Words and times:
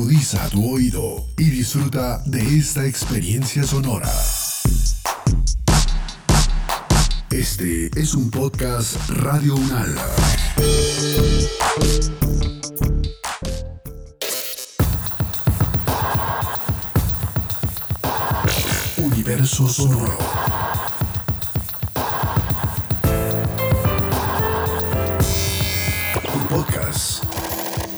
Agudiza 0.00 0.48
tu 0.48 0.66
oído 0.76 1.26
y 1.36 1.50
disfruta 1.50 2.22
de 2.24 2.40
esta 2.56 2.86
experiencia 2.86 3.64
sonora. 3.64 4.10
Este 7.30 7.90
es 7.94 8.14
un 8.14 8.30
podcast 8.30 8.96
Radio 9.10 9.56
Unal. 9.56 9.94
Universo 18.96 19.68
Sonoro. 19.68 20.16
Un 26.34 26.46
podcast 26.48 27.22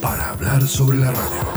para 0.01 0.31
hablar 0.31 0.67
sobre 0.67 0.97
la 0.97 1.11
radio. 1.13 1.52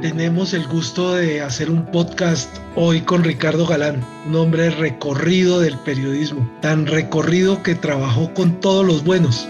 Tenemos 0.00 0.52
el 0.52 0.66
gusto 0.68 1.14
de 1.14 1.40
hacer 1.40 1.70
un 1.70 1.86
podcast 1.86 2.54
hoy 2.76 3.00
con 3.00 3.24
Ricardo 3.24 3.66
Galán, 3.66 4.04
un 4.26 4.36
hombre 4.36 4.70
recorrido 4.70 5.60
del 5.60 5.78
periodismo, 5.78 6.48
tan 6.60 6.86
recorrido 6.86 7.62
que 7.62 7.74
trabajó 7.74 8.32
con 8.34 8.60
todos 8.60 8.84
los 8.84 9.02
buenos. 9.02 9.48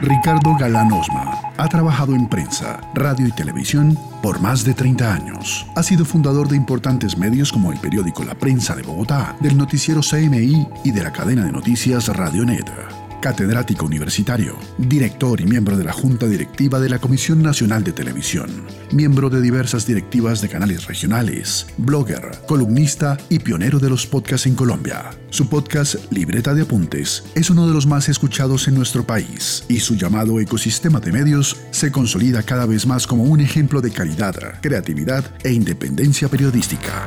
Ricardo 0.00 0.56
Galán 0.58 0.92
Osma 0.92 1.29
ha 1.60 1.68
trabajado 1.68 2.14
en 2.14 2.26
prensa, 2.26 2.80
radio 2.94 3.26
y 3.26 3.32
televisión 3.32 3.98
por 4.22 4.40
más 4.40 4.64
de 4.64 4.72
30 4.72 5.12
años. 5.12 5.66
Ha 5.74 5.82
sido 5.82 6.06
fundador 6.06 6.48
de 6.48 6.56
importantes 6.56 7.18
medios 7.18 7.52
como 7.52 7.70
el 7.70 7.78
periódico 7.78 8.24
La 8.24 8.34
Prensa 8.34 8.74
de 8.74 8.82
Bogotá, 8.82 9.36
del 9.40 9.58
noticiero 9.58 10.00
CMI 10.00 10.66
y 10.84 10.90
de 10.90 11.02
la 11.02 11.12
cadena 11.12 11.44
de 11.44 11.52
noticias 11.52 12.08
Radionet. 12.08 12.99
Catedrático 13.20 13.84
universitario, 13.84 14.56
director 14.78 15.42
y 15.42 15.44
miembro 15.44 15.76
de 15.76 15.84
la 15.84 15.92
Junta 15.92 16.26
Directiva 16.26 16.80
de 16.80 16.88
la 16.88 16.98
Comisión 16.98 17.42
Nacional 17.42 17.84
de 17.84 17.92
Televisión, 17.92 18.64
miembro 18.92 19.28
de 19.28 19.42
diversas 19.42 19.86
directivas 19.86 20.40
de 20.40 20.48
canales 20.48 20.86
regionales, 20.86 21.66
blogger, 21.76 22.30
columnista 22.46 23.18
y 23.28 23.40
pionero 23.40 23.78
de 23.78 23.90
los 23.90 24.06
podcasts 24.06 24.46
en 24.46 24.54
Colombia. 24.54 25.10
Su 25.28 25.50
podcast 25.50 25.96
Libreta 26.10 26.54
de 26.54 26.62
Apuntes 26.62 27.24
es 27.34 27.50
uno 27.50 27.66
de 27.66 27.74
los 27.74 27.86
más 27.86 28.08
escuchados 28.08 28.68
en 28.68 28.74
nuestro 28.74 29.04
país 29.04 29.64
y 29.68 29.80
su 29.80 29.96
llamado 29.96 30.40
ecosistema 30.40 30.98
de 30.98 31.12
medios 31.12 31.58
se 31.72 31.92
consolida 31.92 32.42
cada 32.42 32.64
vez 32.64 32.86
más 32.86 33.06
como 33.06 33.24
un 33.24 33.40
ejemplo 33.40 33.82
de 33.82 33.90
calidad, 33.90 34.34
creatividad 34.62 35.24
e 35.44 35.52
independencia 35.52 36.28
periodística. 36.28 37.06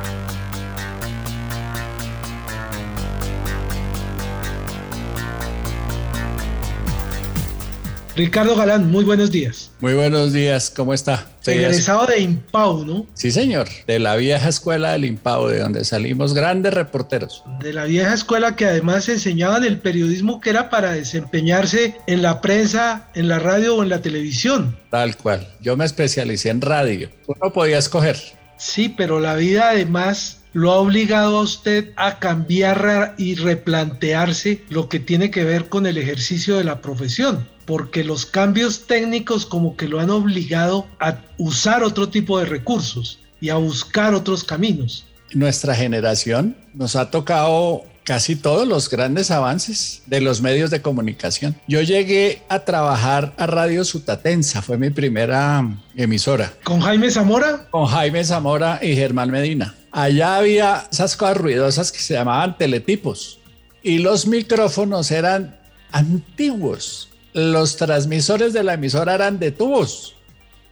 Ricardo 8.16 8.54
Galán, 8.54 8.92
muy 8.92 9.04
buenos 9.04 9.32
días. 9.32 9.72
Muy 9.80 9.94
buenos 9.94 10.32
días, 10.32 10.70
¿cómo 10.70 10.94
está? 10.94 11.26
Egresado 11.44 12.06
de 12.06 12.20
IMPAU, 12.20 12.84
¿no? 12.84 13.06
Sí, 13.14 13.32
señor, 13.32 13.66
de 13.88 13.98
la 13.98 14.14
vieja 14.14 14.48
escuela 14.48 14.92
del 14.92 15.04
IMPAU, 15.04 15.48
de 15.48 15.58
donde 15.58 15.84
salimos 15.84 16.32
grandes 16.32 16.72
reporteros. 16.74 17.42
De 17.58 17.72
la 17.72 17.86
vieja 17.86 18.14
escuela 18.14 18.54
que 18.54 18.66
además 18.66 19.08
enseñaban 19.08 19.64
el 19.64 19.80
periodismo 19.80 20.40
que 20.40 20.50
era 20.50 20.70
para 20.70 20.92
desempeñarse 20.92 21.96
en 22.06 22.22
la 22.22 22.40
prensa, 22.40 23.08
en 23.14 23.26
la 23.26 23.40
radio 23.40 23.74
o 23.76 23.82
en 23.82 23.88
la 23.88 24.00
televisión. 24.00 24.78
Tal 24.90 25.16
cual. 25.16 25.48
Yo 25.60 25.76
me 25.76 25.84
especialicé 25.84 26.50
en 26.50 26.60
radio. 26.60 27.10
Uno 27.26 27.52
podía 27.52 27.78
escoger. 27.78 28.16
Sí, 28.58 28.94
pero 28.96 29.18
la 29.18 29.34
vida 29.34 29.70
además 29.70 30.38
lo 30.52 30.70
ha 30.70 30.76
obligado 30.76 31.38
a 31.38 31.42
usted 31.42 31.90
a 31.96 32.20
cambiar 32.20 33.14
y 33.18 33.34
replantearse 33.34 34.62
lo 34.70 34.88
que 34.88 35.00
tiene 35.00 35.32
que 35.32 35.44
ver 35.44 35.68
con 35.68 35.86
el 35.86 35.98
ejercicio 35.98 36.56
de 36.56 36.64
la 36.64 36.80
profesión, 36.80 37.48
porque 37.64 38.04
los 38.04 38.26
cambios 38.26 38.86
técnicos 38.86 39.46
como 39.46 39.76
que 39.76 39.88
lo 39.88 40.00
han 40.00 40.10
obligado 40.10 40.86
a 41.00 41.18
usar 41.38 41.82
otro 41.82 42.08
tipo 42.08 42.38
de 42.38 42.46
recursos 42.46 43.18
y 43.40 43.50
a 43.50 43.56
buscar 43.56 44.14
otros 44.14 44.44
caminos. 44.44 45.04
Nuestra 45.32 45.74
generación 45.74 46.56
nos 46.74 46.96
ha 46.96 47.10
tocado 47.10 47.84
casi 48.04 48.36
todos 48.36 48.68
los 48.68 48.88
grandes 48.88 49.30
avances 49.30 50.02
de 50.06 50.20
los 50.20 50.40
medios 50.40 50.70
de 50.70 50.82
comunicación. 50.82 51.56
Yo 51.66 51.80
llegué 51.80 52.42
a 52.48 52.60
trabajar 52.60 53.32
a 53.38 53.46
Radio 53.46 53.84
Sutatensa, 53.84 54.62
fue 54.62 54.78
mi 54.78 54.90
primera 54.90 55.66
emisora. 55.96 56.52
¿Con 56.62 56.80
Jaime 56.80 57.10
Zamora? 57.10 57.66
Con 57.70 57.86
Jaime 57.86 58.24
Zamora 58.24 58.78
y 58.82 58.94
Germán 58.94 59.30
Medina. 59.30 59.74
Allá 59.90 60.36
había 60.36 60.86
esas 60.90 61.16
cosas 61.16 61.38
ruidosas 61.38 61.90
que 61.90 62.00
se 62.00 62.14
llamaban 62.14 62.58
teletipos 62.58 63.40
y 63.82 63.98
los 63.98 64.26
micrófonos 64.26 65.10
eran 65.10 65.56
antiguos. 65.92 67.08
Los 67.34 67.76
transmisores 67.76 68.52
de 68.52 68.62
la 68.62 68.74
emisora 68.74 69.16
eran 69.16 69.40
de 69.40 69.50
tubos 69.50 70.14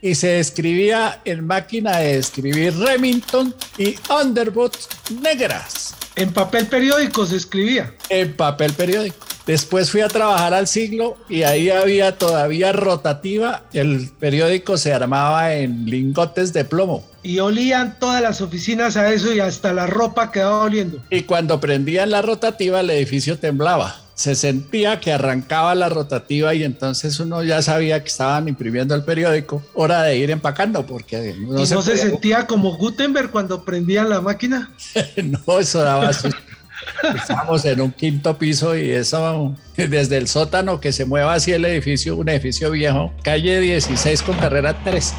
y 0.00 0.14
se 0.14 0.38
escribía 0.38 1.20
en 1.24 1.44
máquina 1.44 1.98
de 1.98 2.18
escribir 2.18 2.72
Remington 2.78 3.52
y 3.78 3.96
Underwood 4.08 4.70
negras. 5.20 5.96
En 6.14 6.32
papel 6.32 6.66
periódico 6.66 7.26
se 7.26 7.36
escribía. 7.36 7.92
En 8.08 8.36
papel 8.36 8.74
periódico. 8.74 9.16
Después 9.44 9.90
fui 9.90 10.02
a 10.02 10.08
trabajar 10.08 10.54
al 10.54 10.68
siglo 10.68 11.16
y 11.28 11.42
ahí 11.42 11.68
había 11.68 12.16
todavía 12.16 12.72
rotativa. 12.72 13.64
El 13.72 14.10
periódico 14.20 14.76
se 14.76 14.92
armaba 14.92 15.54
en 15.54 15.86
lingotes 15.86 16.52
de 16.52 16.64
plomo. 16.64 17.04
Y 17.22 17.38
olían 17.38 17.98
todas 17.98 18.20
las 18.20 18.40
oficinas 18.40 18.96
a 18.96 19.12
eso 19.12 19.32
y 19.32 19.40
hasta 19.40 19.72
la 19.72 19.86
ropa 19.86 20.32
quedaba 20.32 20.64
oliendo. 20.64 20.98
Y 21.10 21.22
cuando 21.22 21.60
prendían 21.60 22.10
la 22.10 22.22
rotativa 22.22 22.80
el 22.80 22.90
edificio 22.90 23.38
temblaba. 23.38 23.96
Se 24.14 24.34
sentía 24.34 25.00
que 25.00 25.12
arrancaba 25.12 25.74
la 25.74 25.88
rotativa 25.88 26.54
y 26.54 26.64
entonces 26.64 27.18
uno 27.18 27.42
ya 27.42 27.62
sabía 27.62 28.02
que 28.02 28.08
estaban 28.08 28.48
imprimiendo 28.48 28.94
el 28.94 29.04
periódico. 29.04 29.62
Hora 29.74 30.02
de 30.02 30.16
ir 30.16 30.30
empacando 30.30 30.84
porque 30.84 31.34
no, 31.38 31.60
¿Y 31.60 31.66
se, 31.66 31.74
no 31.74 31.82
se 31.82 31.96
sentía 31.96 32.46
como 32.46 32.76
Gutenberg 32.76 33.30
cuando 33.30 33.64
prendían 33.64 34.10
la 34.10 34.20
máquina. 34.20 34.70
no, 35.24 35.58
eso 35.58 35.82
daba 35.82 36.12
susto. 36.12 36.36
Estamos 37.14 37.64
en 37.64 37.80
un 37.80 37.92
quinto 37.92 38.36
piso 38.38 38.76
y 38.76 38.90
eso 38.90 39.54
desde 39.76 40.18
el 40.18 40.28
sótano 40.28 40.80
que 40.80 40.92
se 40.92 41.04
mueva 41.04 41.34
así 41.34 41.52
el 41.52 41.64
edificio, 41.64 42.16
un 42.16 42.28
edificio 42.28 42.70
viejo, 42.70 43.12
calle 43.22 43.60
16 43.60 44.22
con 44.22 44.36
carrera 44.36 44.76
3. 44.84 45.14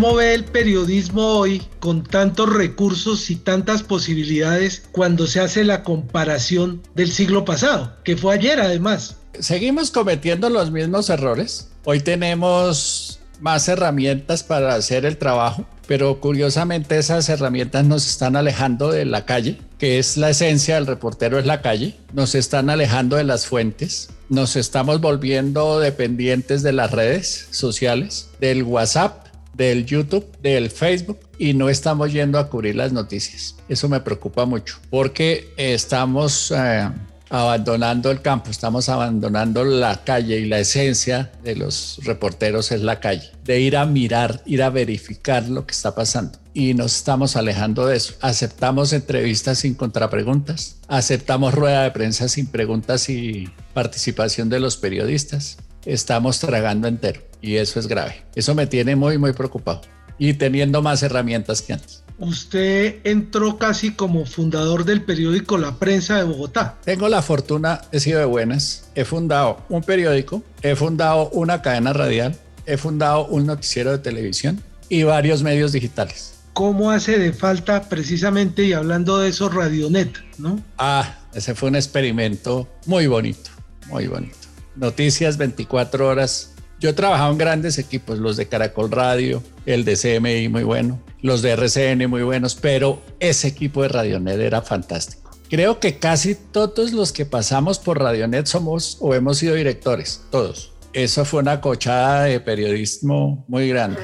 ¿Cómo 0.00 0.14
ve 0.14 0.32
el 0.32 0.44
periodismo 0.46 1.20
hoy 1.20 1.60
con 1.78 2.04
tantos 2.04 2.50
recursos 2.50 3.28
y 3.28 3.36
tantas 3.36 3.82
posibilidades 3.82 4.84
cuando 4.92 5.26
se 5.26 5.40
hace 5.40 5.62
la 5.62 5.82
comparación 5.82 6.80
del 6.94 7.12
siglo 7.12 7.44
pasado, 7.44 7.92
que 8.02 8.16
fue 8.16 8.32
ayer 8.32 8.60
además? 8.60 9.16
Seguimos 9.38 9.90
cometiendo 9.90 10.48
los 10.48 10.70
mismos 10.70 11.10
errores. 11.10 11.68
Hoy 11.84 12.00
tenemos 12.00 13.20
más 13.40 13.68
herramientas 13.68 14.42
para 14.42 14.74
hacer 14.74 15.04
el 15.04 15.18
trabajo, 15.18 15.66
pero 15.86 16.18
curiosamente 16.18 16.96
esas 16.96 17.28
herramientas 17.28 17.84
nos 17.84 18.06
están 18.06 18.36
alejando 18.36 18.90
de 18.90 19.04
la 19.04 19.26
calle, 19.26 19.58
que 19.76 19.98
es 19.98 20.16
la 20.16 20.30
esencia 20.30 20.76
del 20.76 20.86
reportero 20.86 21.38
es 21.38 21.44
la 21.44 21.60
calle, 21.60 21.94
nos 22.14 22.34
están 22.34 22.70
alejando 22.70 23.16
de 23.16 23.24
las 23.24 23.44
fuentes, 23.44 24.08
nos 24.30 24.56
estamos 24.56 25.02
volviendo 25.02 25.78
dependientes 25.78 26.62
de 26.62 26.72
las 26.72 26.90
redes 26.90 27.48
sociales, 27.50 28.30
del 28.40 28.62
WhatsApp, 28.62 29.26
del 29.54 29.86
YouTube, 29.86 30.26
del 30.42 30.70
Facebook 30.70 31.18
y 31.38 31.54
no 31.54 31.68
estamos 31.68 32.12
yendo 32.12 32.38
a 32.38 32.48
cubrir 32.48 32.76
las 32.76 32.92
noticias. 32.92 33.56
Eso 33.68 33.88
me 33.88 34.00
preocupa 34.00 34.44
mucho 34.44 34.78
porque 34.90 35.52
estamos 35.56 36.52
eh, 36.56 36.88
abandonando 37.30 38.10
el 38.10 38.20
campo, 38.20 38.50
estamos 38.50 38.88
abandonando 38.88 39.64
la 39.64 40.02
calle 40.04 40.38
y 40.40 40.46
la 40.46 40.58
esencia 40.58 41.30
de 41.42 41.56
los 41.56 42.00
reporteros 42.02 42.72
es 42.72 42.82
la 42.82 42.98
calle, 42.98 43.30
de 43.44 43.60
ir 43.60 43.76
a 43.76 43.86
mirar, 43.86 44.42
ir 44.46 44.62
a 44.62 44.70
verificar 44.70 45.48
lo 45.48 45.64
que 45.64 45.72
está 45.72 45.94
pasando. 45.94 46.38
Y 46.52 46.74
nos 46.74 46.96
estamos 46.96 47.36
alejando 47.36 47.86
de 47.86 47.96
eso. 47.96 48.14
Aceptamos 48.20 48.92
entrevistas 48.92 49.58
sin 49.58 49.74
contrapreguntas, 49.74 50.76
aceptamos 50.88 51.54
rueda 51.54 51.84
de 51.84 51.92
prensa 51.92 52.28
sin 52.28 52.48
preguntas 52.48 53.08
y 53.08 53.48
participación 53.72 54.48
de 54.48 54.58
los 54.58 54.76
periodistas. 54.76 55.58
Estamos 55.84 56.38
tragando 56.40 56.88
entero 56.88 57.20
y 57.40 57.56
eso 57.56 57.80
es 57.80 57.86
grave. 57.86 58.22
Eso 58.34 58.54
me 58.54 58.66
tiene 58.66 58.96
muy, 58.96 59.18
muy 59.18 59.32
preocupado. 59.32 59.82
y 60.20 60.34
teniendo 60.34 60.82
más 60.82 61.02
herramientas 61.02 61.62
que 61.62 61.72
antes. 61.72 62.02
Usted 62.18 62.96
entró 63.04 63.56
casi 63.56 63.92
como 63.92 64.26
fundador 64.26 64.84
del 64.84 65.02
periódico 65.02 65.56
La 65.56 65.76
Prensa 65.76 66.18
de 66.18 66.24
Bogotá. 66.24 66.76
Tengo 66.84 67.08
la 67.08 67.22
fortuna, 67.22 67.80
he 67.90 67.98
sido 68.00 68.18
de 68.18 68.26
buenas, 68.26 68.90
he 68.94 69.06
fundado 69.06 69.64
un 69.70 69.82
periódico, 69.82 70.42
he 70.60 70.76
fundado 70.76 71.30
una 71.30 71.62
cadena 71.62 71.94
radial, 71.94 72.36
he 72.66 72.76
fundado 72.76 73.26
un 73.28 73.46
noticiero 73.46 73.92
de 73.92 73.98
televisión 73.98 74.62
y 74.90 75.04
varios 75.04 75.42
medios 75.42 75.72
digitales. 75.72 76.34
¿Cómo 76.52 76.90
hace 76.90 77.18
de 77.18 77.32
falta 77.32 77.88
precisamente, 77.88 78.64
y 78.64 78.74
hablando 78.74 79.18
de 79.18 79.30
eso, 79.30 79.48
Radionet, 79.48 80.18
¿no? 80.36 80.62
Ah, 80.76 81.20
ese 81.32 81.54
fue 81.54 81.70
un 81.70 81.76
experimento 81.76 82.68
muy 82.84 83.06
bonito, 83.06 83.48
muy 83.86 84.06
bonito. 84.08 84.36
Noticias 84.80 85.36
24 85.36 86.08
horas. 86.08 86.54
Yo 86.80 86.88
he 86.88 86.92
trabajado 86.94 87.30
en 87.30 87.36
grandes 87.36 87.76
equipos, 87.76 88.18
los 88.18 88.38
de 88.38 88.48
Caracol 88.48 88.90
Radio, 88.90 89.42
el 89.66 89.84
de 89.84 89.94
CMI 89.94 90.48
muy 90.48 90.62
bueno, 90.62 90.98
los 91.20 91.42
de 91.42 91.50
RCN 91.50 92.08
muy 92.08 92.22
buenos, 92.22 92.54
pero 92.54 93.02
ese 93.20 93.48
equipo 93.48 93.82
de 93.82 93.88
Radionet 93.88 94.40
era 94.40 94.62
fantástico. 94.62 95.30
Creo 95.50 95.80
que 95.80 95.98
casi 95.98 96.34
todos 96.34 96.92
los 96.92 97.12
que 97.12 97.26
pasamos 97.26 97.78
por 97.78 98.00
Radionet 98.00 98.46
somos 98.46 98.96
o 99.00 99.14
hemos 99.14 99.36
sido 99.36 99.54
directores, 99.54 100.22
todos. 100.30 100.72
Eso 100.94 101.26
fue 101.26 101.40
una 101.40 101.60
cochada 101.60 102.24
de 102.24 102.40
periodismo 102.40 103.44
muy 103.48 103.68
grande. 103.68 104.00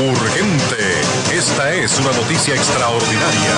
Urgente. 0.00 0.41
Esta 1.42 1.74
es 1.74 1.98
una 1.98 2.12
noticia 2.12 2.54
extraordinaria. 2.54 3.50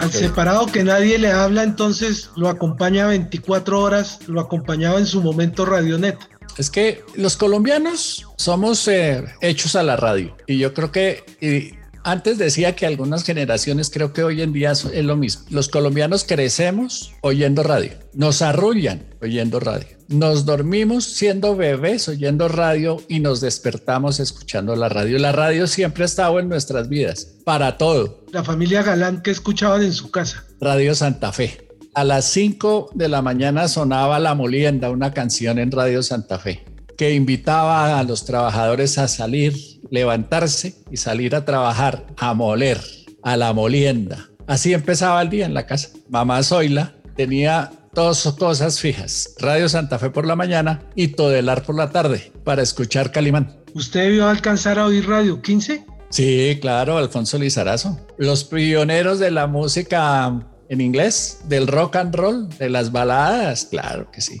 Al 0.00 0.12
separado 0.12 0.66
que 0.66 0.84
nadie 0.84 1.18
le 1.18 1.32
habla, 1.32 1.62
entonces 1.62 2.28
lo 2.36 2.50
acompaña 2.50 3.06
24 3.06 3.80
horas, 3.80 4.18
lo 4.26 4.38
acompañaba 4.38 4.98
en 4.98 5.06
su 5.06 5.22
momento 5.22 5.64
Radionet. 5.64 6.18
Es 6.58 6.68
que 6.68 7.02
los 7.14 7.38
colombianos 7.38 8.26
somos 8.36 8.86
eh, 8.88 9.24
hechos 9.40 9.76
a 9.76 9.82
la 9.82 9.96
radio 9.96 10.36
y 10.46 10.58
yo 10.58 10.74
creo 10.74 10.92
que 10.92 11.24
y 11.40 11.72
antes 12.04 12.38
decía 12.38 12.76
que 12.76 12.86
algunas 12.86 13.24
generaciones, 13.24 13.90
creo 13.90 14.12
que 14.12 14.22
hoy 14.22 14.42
en 14.42 14.52
día 14.52 14.72
es 14.72 14.84
lo 14.84 15.16
mismo. 15.16 15.44
Los 15.50 15.68
colombianos 15.68 16.24
crecemos 16.24 17.12
oyendo 17.22 17.62
radio, 17.62 17.92
nos 18.12 18.42
arrullan 18.42 19.04
oyendo 19.22 19.58
radio, 19.58 19.88
nos 20.08 20.44
dormimos 20.44 21.04
siendo 21.04 21.56
bebés 21.56 22.08
oyendo 22.08 22.48
radio 22.48 23.02
y 23.08 23.20
nos 23.20 23.40
despertamos 23.40 24.20
escuchando 24.20 24.76
la 24.76 24.90
radio. 24.90 25.18
La 25.18 25.32
radio 25.32 25.66
siempre 25.66 26.04
ha 26.04 26.06
estado 26.06 26.38
en 26.38 26.48
nuestras 26.48 26.88
vidas, 26.88 27.38
para 27.44 27.78
todo. 27.78 28.24
La 28.32 28.44
familia 28.44 28.82
Galán 28.82 29.22
que 29.22 29.30
escuchaban 29.30 29.82
en 29.82 29.92
su 29.92 30.10
casa. 30.10 30.44
Radio 30.60 30.94
Santa 30.94 31.32
Fe. 31.32 31.68
A 31.94 32.04
las 32.04 32.24
5 32.26 32.90
de 32.94 33.08
la 33.08 33.22
mañana 33.22 33.68
sonaba 33.68 34.18
La 34.18 34.34
Molienda, 34.34 34.90
una 34.90 35.14
canción 35.14 35.58
en 35.58 35.70
Radio 35.70 36.02
Santa 36.02 36.38
Fe, 36.40 36.64
que 36.96 37.14
invitaba 37.14 37.98
a 37.98 38.02
los 38.02 38.24
trabajadores 38.24 38.98
a 38.98 39.08
salir, 39.08 39.54
levantarse 39.90 40.74
y 40.90 40.96
salir 40.96 41.34
a 41.34 41.44
trabajar, 41.44 42.06
a 42.16 42.34
moler, 42.34 42.80
a 43.22 43.36
la 43.36 43.52
molienda. 43.52 44.28
Así 44.46 44.72
empezaba 44.72 45.22
el 45.22 45.30
día 45.30 45.46
en 45.46 45.54
la 45.54 45.66
casa. 45.66 45.90
Mamá 46.08 46.42
Zoila 46.42 46.94
tenía 47.16 47.72
dos 47.94 48.34
cosas 48.38 48.80
fijas, 48.80 49.34
Radio 49.38 49.68
Santa 49.68 49.98
Fe 49.98 50.10
por 50.10 50.26
la 50.26 50.36
mañana 50.36 50.82
y 50.94 51.08
Todelar 51.08 51.62
por 51.62 51.76
la 51.76 51.90
tarde, 51.90 52.32
para 52.44 52.62
escuchar 52.62 53.12
Calimán. 53.12 53.56
¿Usted 53.74 54.10
vio 54.10 54.28
alcanzar 54.28 54.78
a 54.78 54.86
oír 54.86 55.08
Radio 55.08 55.40
15? 55.40 55.86
Sí, 56.10 56.58
claro, 56.60 56.98
Alfonso 56.98 57.38
Lizarazo. 57.38 57.98
Los 58.18 58.44
pioneros 58.44 59.18
de 59.18 59.30
la 59.30 59.46
música 59.46 60.32
en 60.68 60.80
inglés, 60.80 61.40
del 61.48 61.66
rock 61.66 61.96
and 61.96 62.14
roll, 62.14 62.48
de 62.50 62.70
las 62.70 62.92
baladas, 62.92 63.66
claro 63.66 64.10
que 64.10 64.20
sí. 64.20 64.40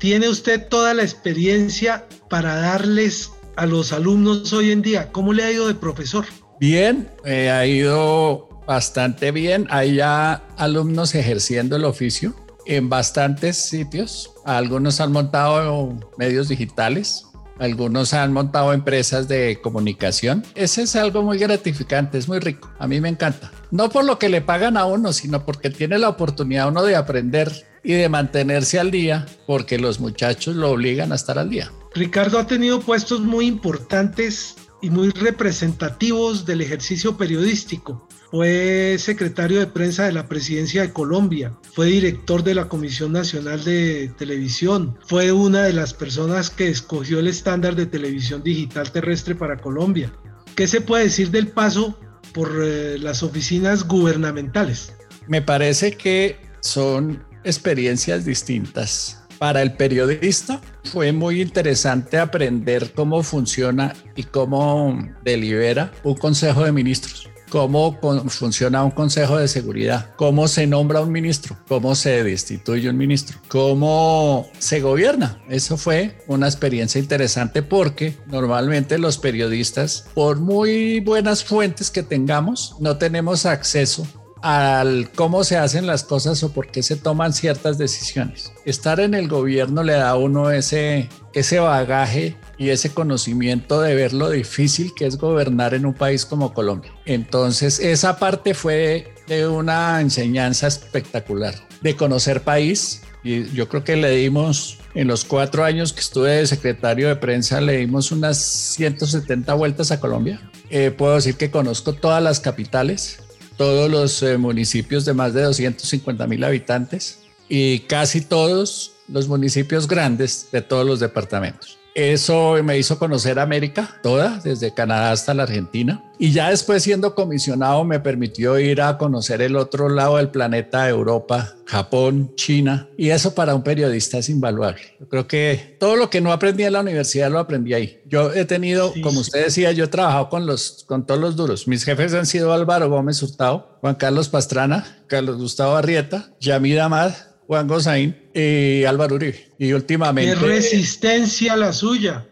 Tiene 0.00 0.30
usted 0.30 0.66
toda 0.66 0.94
la 0.94 1.02
experiencia 1.02 2.06
para 2.30 2.56
darles 2.56 3.32
a 3.56 3.66
los 3.66 3.92
alumnos 3.92 4.50
hoy 4.54 4.70
en 4.70 4.80
día. 4.80 5.12
¿Cómo 5.12 5.34
le 5.34 5.44
ha 5.44 5.52
ido 5.52 5.68
de 5.68 5.74
profesor? 5.74 6.24
Bien, 6.58 7.10
eh, 7.26 7.50
ha 7.50 7.66
ido 7.66 8.48
bastante 8.66 9.30
bien. 9.30 9.66
Hay 9.68 9.96
ya 9.96 10.42
alumnos 10.56 11.14
ejerciendo 11.14 11.76
el 11.76 11.84
oficio 11.84 12.34
en 12.64 12.88
bastantes 12.88 13.58
sitios. 13.58 14.32
Algunos 14.46 15.02
han 15.02 15.12
montado 15.12 15.94
medios 16.16 16.48
digitales, 16.48 17.26
algunos 17.58 18.14
han 18.14 18.32
montado 18.32 18.72
empresas 18.72 19.28
de 19.28 19.60
comunicación. 19.62 20.46
Ese 20.54 20.84
es 20.84 20.96
algo 20.96 21.22
muy 21.22 21.36
gratificante, 21.36 22.16
es 22.16 22.26
muy 22.26 22.38
rico. 22.38 22.70
A 22.78 22.86
mí 22.86 23.02
me 23.02 23.10
encanta. 23.10 23.52
No 23.70 23.90
por 23.90 24.06
lo 24.06 24.18
que 24.18 24.30
le 24.30 24.40
pagan 24.40 24.78
a 24.78 24.86
uno, 24.86 25.12
sino 25.12 25.44
porque 25.44 25.68
tiene 25.68 25.98
la 25.98 26.08
oportunidad 26.08 26.68
uno 26.68 26.84
de 26.84 26.96
aprender 26.96 27.69
y 27.82 27.94
de 27.94 28.08
mantenerse 28.08 28.78
al 28.78 28.90
día, 28.90 29.26
porque 29.46 29.78
los 29.78 30.00
muchachos 30.00 30.56
lo 30.56 30.70
obligan 30.70 31.12
a 31.12 31.14
estar 31.14 31.38
al 31.38 31.50
día. 31.50 31.72
Ricardo 31.94 32.38
ha 32.38 32.46
tenido 32.46 32.80
puestos 32.80 33.20
muy 33.20 33.46
importantes 33.46 34.56
y 34.82 34.90
muy 34.90 35.10
representativos 35.10 36.46
del 36.46 36.60
ejercicio 36.60 37.16
periodístico. 37.16 38.08
Fue 38.30 38.96
secretario 38.98 39.58
de 39.58 39.66
prensa 39.66 40.04
de 40.04 40.12
la 40.12 40.28
presidencia 40.28 40.82
de 40.82 40.92
Colombia, 40.92 41.58
fue 41.74 41.86
director 41.86 42.44
de 42.44 42.54
la 42.54 42.68
Comisión 42.68 43.12
Nacional 43.12 43.64
de 43.64 44.12
Televisión, 44.16 44.96
fue 45.06 45.32
una 45.32 45.64
de 45.64 45.72
las 45.72 45.94
personas 45.94 46.48
que 46.48 46.68
escogió 46.68 47.18
el 47.18 47.26
estándar 47.26 47.74
de 47.74 47.86
televisión 47.86 48.44
digital 48.44 48.92
terrestre 48.92 49.34
para 49.34 49.56
Colombia. 49.56 50.12
¿Qué 50.54 50.68
se 50.68 50.80
puede 50.80 51.04
decir 51.04 51.30
del 51.32 51.48
paso 51.48 51.98
por 52.32 52.52
eh, 52.62 52.98
las 52.98 53.24
oficinas 53.24 53.86
gubernamentales? 53.88 54.94
Me 55.26 55.42
parece 55.42 55.96
que 55.96 56.38
son 56.60 57.24
experiencias 57.44 58.24
distintas. 58.24 59.22
Para 59.38 59.62
el 59.62 59.72
periodista 59.72 60.60
fue 60.84 61.12
muy 61.12 61.40
interesante 61.40 62.18
aprender 62.18 62.92
cómo 62.92 63.22
funciona 63.22 63.94
y 64.14 64.24
cómo 64.24 64.98
delibera 65.24 65.92
un 66.04 66.14
consejo 66.14 66.64
de 66.64 66.72
ministros 66.72 67.30
cómo 67.50 67.98
funciona 68.28 68.82
un 68.82 68.92
consejo 68.92 69.36
de 69.36 69.48
seguridad, 69.48 70.14
cómo 70.16 70.48
se 70.48 70.66
nombra 70.66 71.02
un 71.02 71.12
ministro, 71.12 71.58
cómo 71.68 71.94
se 71.94 72.22
destituye 72.24 72.88
un 72.88 72.96
ministro, 72.96 73.38
cómo 73.48 74.48
se 74.58 74.80
gobierna. 74.80 75.42
Eso 75.50 75.76
fue 75.76 76.18
una 76.28 76.46
experiencia 76.46 76.98
interesante 76.98 77.62
porque 77.62 78.16
normalmente 78.26 78.98
los 78.98 79.18
periodistas, 79.18 80.06
por 80.14 80.38
muy 80.38 81.00
buenas 81.00 81.44
fuentes 81.44 81.90
que 81.90 82.02
tengamos, 82.02 82.76
no 82.78 82.96
tenemos 82.96 83.44
acceso 83.44 84.06
al 84.42 85.10
cómo 85.14 85.44
se 85.44 85.56
hacen 85.56 85.86
las 85.86 86.04
cosas 86.04 86.42
o 86.42 86.52
por 86.52 86.70
qué 86.70 86.82
se 86.82 86.96
toman 86.96 87.32
ciertas 87.32 87.78
decisiones. 87.78 88.52
Estar 88.64 89.00
en 89.00 89.14
el 89.14 89.28
gobierno 89.28 89.82
le 89.82 89.94
da 89.94 90.10
a 90.10 90.16
uno 90.16 90.50
ese, 90.50 91.08
ese 91.32 91.58
bagaje 91.58 92.36
y 92.58 92.70
ese 92.70 92.92
conocimiento 92.92 93.80
de 93.80 93.94
ver 93.94 94.12
lo 94.12 94.30
difícil 94.30 94.92
que 94.94 95.06
es 95.06 95.16
gobernar 95.16 95.74
en 95.74 95.86
un 95.86 95.94
país 95.94 96.24
como 96.24 96.54
Colombia. 96.54 96.92
Entonces, 97.04 97.80
esa 97.80 98.18
parte 98.18 98.54
fue 98.54 99.14
de 99.26 99.46
una 99.46 100.00
enseñanza 100.00 100.66
espectacular, 100.66 101.54
de 101.80 101.96
conocer 101.96 102.42
país. 102.42 103.02
Y 103.22 103.50
yo 103.52 103.68
creo 103.68 103.84
que 103.84 103.96
le 103.96 104.10
dimos, 104.10 104.78
en 104.94 105.06
los 105.06 105.24
cuatro 105.24 105.64
años 105.64 105.92
que 105.92 106.00
estuve 106.00 106.30
de 106.30 106.46
secretario 106.46 107.08
de 107.08 107.16
prensa, 107.16 107.60
le 107.60 107.76
dimos 107.76 108.12
unas 108.12 108.38
170 108.38 109.52
vueltas 109.54 109.92
a 109.92 110.00
Colombia. 110.00 110.40
Eh, 110.70 110.90
puedo 110.90 111.14
decir 111.16 111.36
que 111.36 111.50
conozco 111.50 111.92
todas 111.92 112.22
las 112.22 112.40
capitales, 112.40 113.20
todos 113.60 113.90
los 113.90 114.22
eh, 114.22 114.38
municipios 114.38 115.04
de 115.04 115.12
más 115.12 115.34
de 115.34 115.42
250 115.42 116.26
mil 116.26 116.42
habitantes 116.44 117.18
y 117.46 117.80
casi 117.80 118.22
todos 118.22 118.92
los 119.06 119.28
municipios 119.28 119.86
grandes 119.86 120.48
de 120.50 120.62
todos 120.62 120.86
los 120.86 120.98
departamentos. 120.98 121.79
Eso 121.94 122.56
me 122.62 122.78
hizo 122.78 122.98
conocer 122.98 123.38
América 123.38 123.98
toda, 124.02 124.40
desde 124.42 124.72
Canadá 124.72 125.10
hasta 125.12 125.34
la 125.34 125.42
Argentina. 125.44 126.04
Y 126.18 126.32
ya 126.32 126.50
después 126.50 126.82
siendo 126.82 127.14
comisionado 127.14 127.84
me 127.84 127.98
permitió 127.98 128.58
ir 128.58 128.82
a 128.82 128.98
conocer 128.98 129.40
el 129.42 129.56
otro 129.56 129.88
lado 129.88 130.18
del 130.18 130.28
planeta, 130.28 130.88
Europa, 130.88 131.54
Japón, 131.66 132.32
China. 132.36 132.88
Y 132.96 133.10
eso 133.10 133.34
para 133.34 133.54
un 133.54 133.62
periodista 133.62 134.18
es 134.18 134.28
invaluable. 134.28 134.82
Yo 135.00 135.08
creo 135.08 135.26
que 135.26 135.76
todo 135.80 135.96
lo 135.96 136.10
que 136.10 136.20
no 136.20 136.32
aprendí 136.32 136.64
en 136.64 136.74
la 136.74 136.80
universidad 136.80 137.30
lo 137.30 137.38
aprendí 137.38 137.74
ahí. 137.74 138.00
Yo 138.06 138.32
he 138.34 138.44
tenido, 138.44 138.92
como 139.02 139.20
usted 139.20 139.44
decía, 139.44 139.72
yo 139.72 139.84
he 139.84 139.88
trabajado 139.88 140.28
con, 140.28 140.46
los, 140.46 140.84
con 140.86 141.06
todos 141.06 141.20
los 141.20 141.36
duros. 141.36 141.66
Mis 141.66 141.84
jefes 141.84 142.12
han 142.12 142.26
sido 142.26 142.52
Álvaro 142.52 142.90
Gómez 142.90 143.22
Hurtado, 143.22 143.78
Juan 143.80 143.94
Carlos 143.94 144.28
Pastrana, 144.28 145.02
Carlos 145.06 145.38
Gustavo 145.38 145.74
Arrieta, 145.74 146.30
Yamid 146.38 146.78
Amad, 146.78 147.12
Juan 147.50 147.66
Gozaín 147.66 148.16
y 148.32 148.84
Álvaro 148.84 149.16
Uribe. 149.16 149.48
Y 149.58 149.72
últimamente... 149.72 150.38
¡Qué 150.38 150.46
resistencia 150.46 151.56
la 151.56 151.72
suya! 151.72 152.24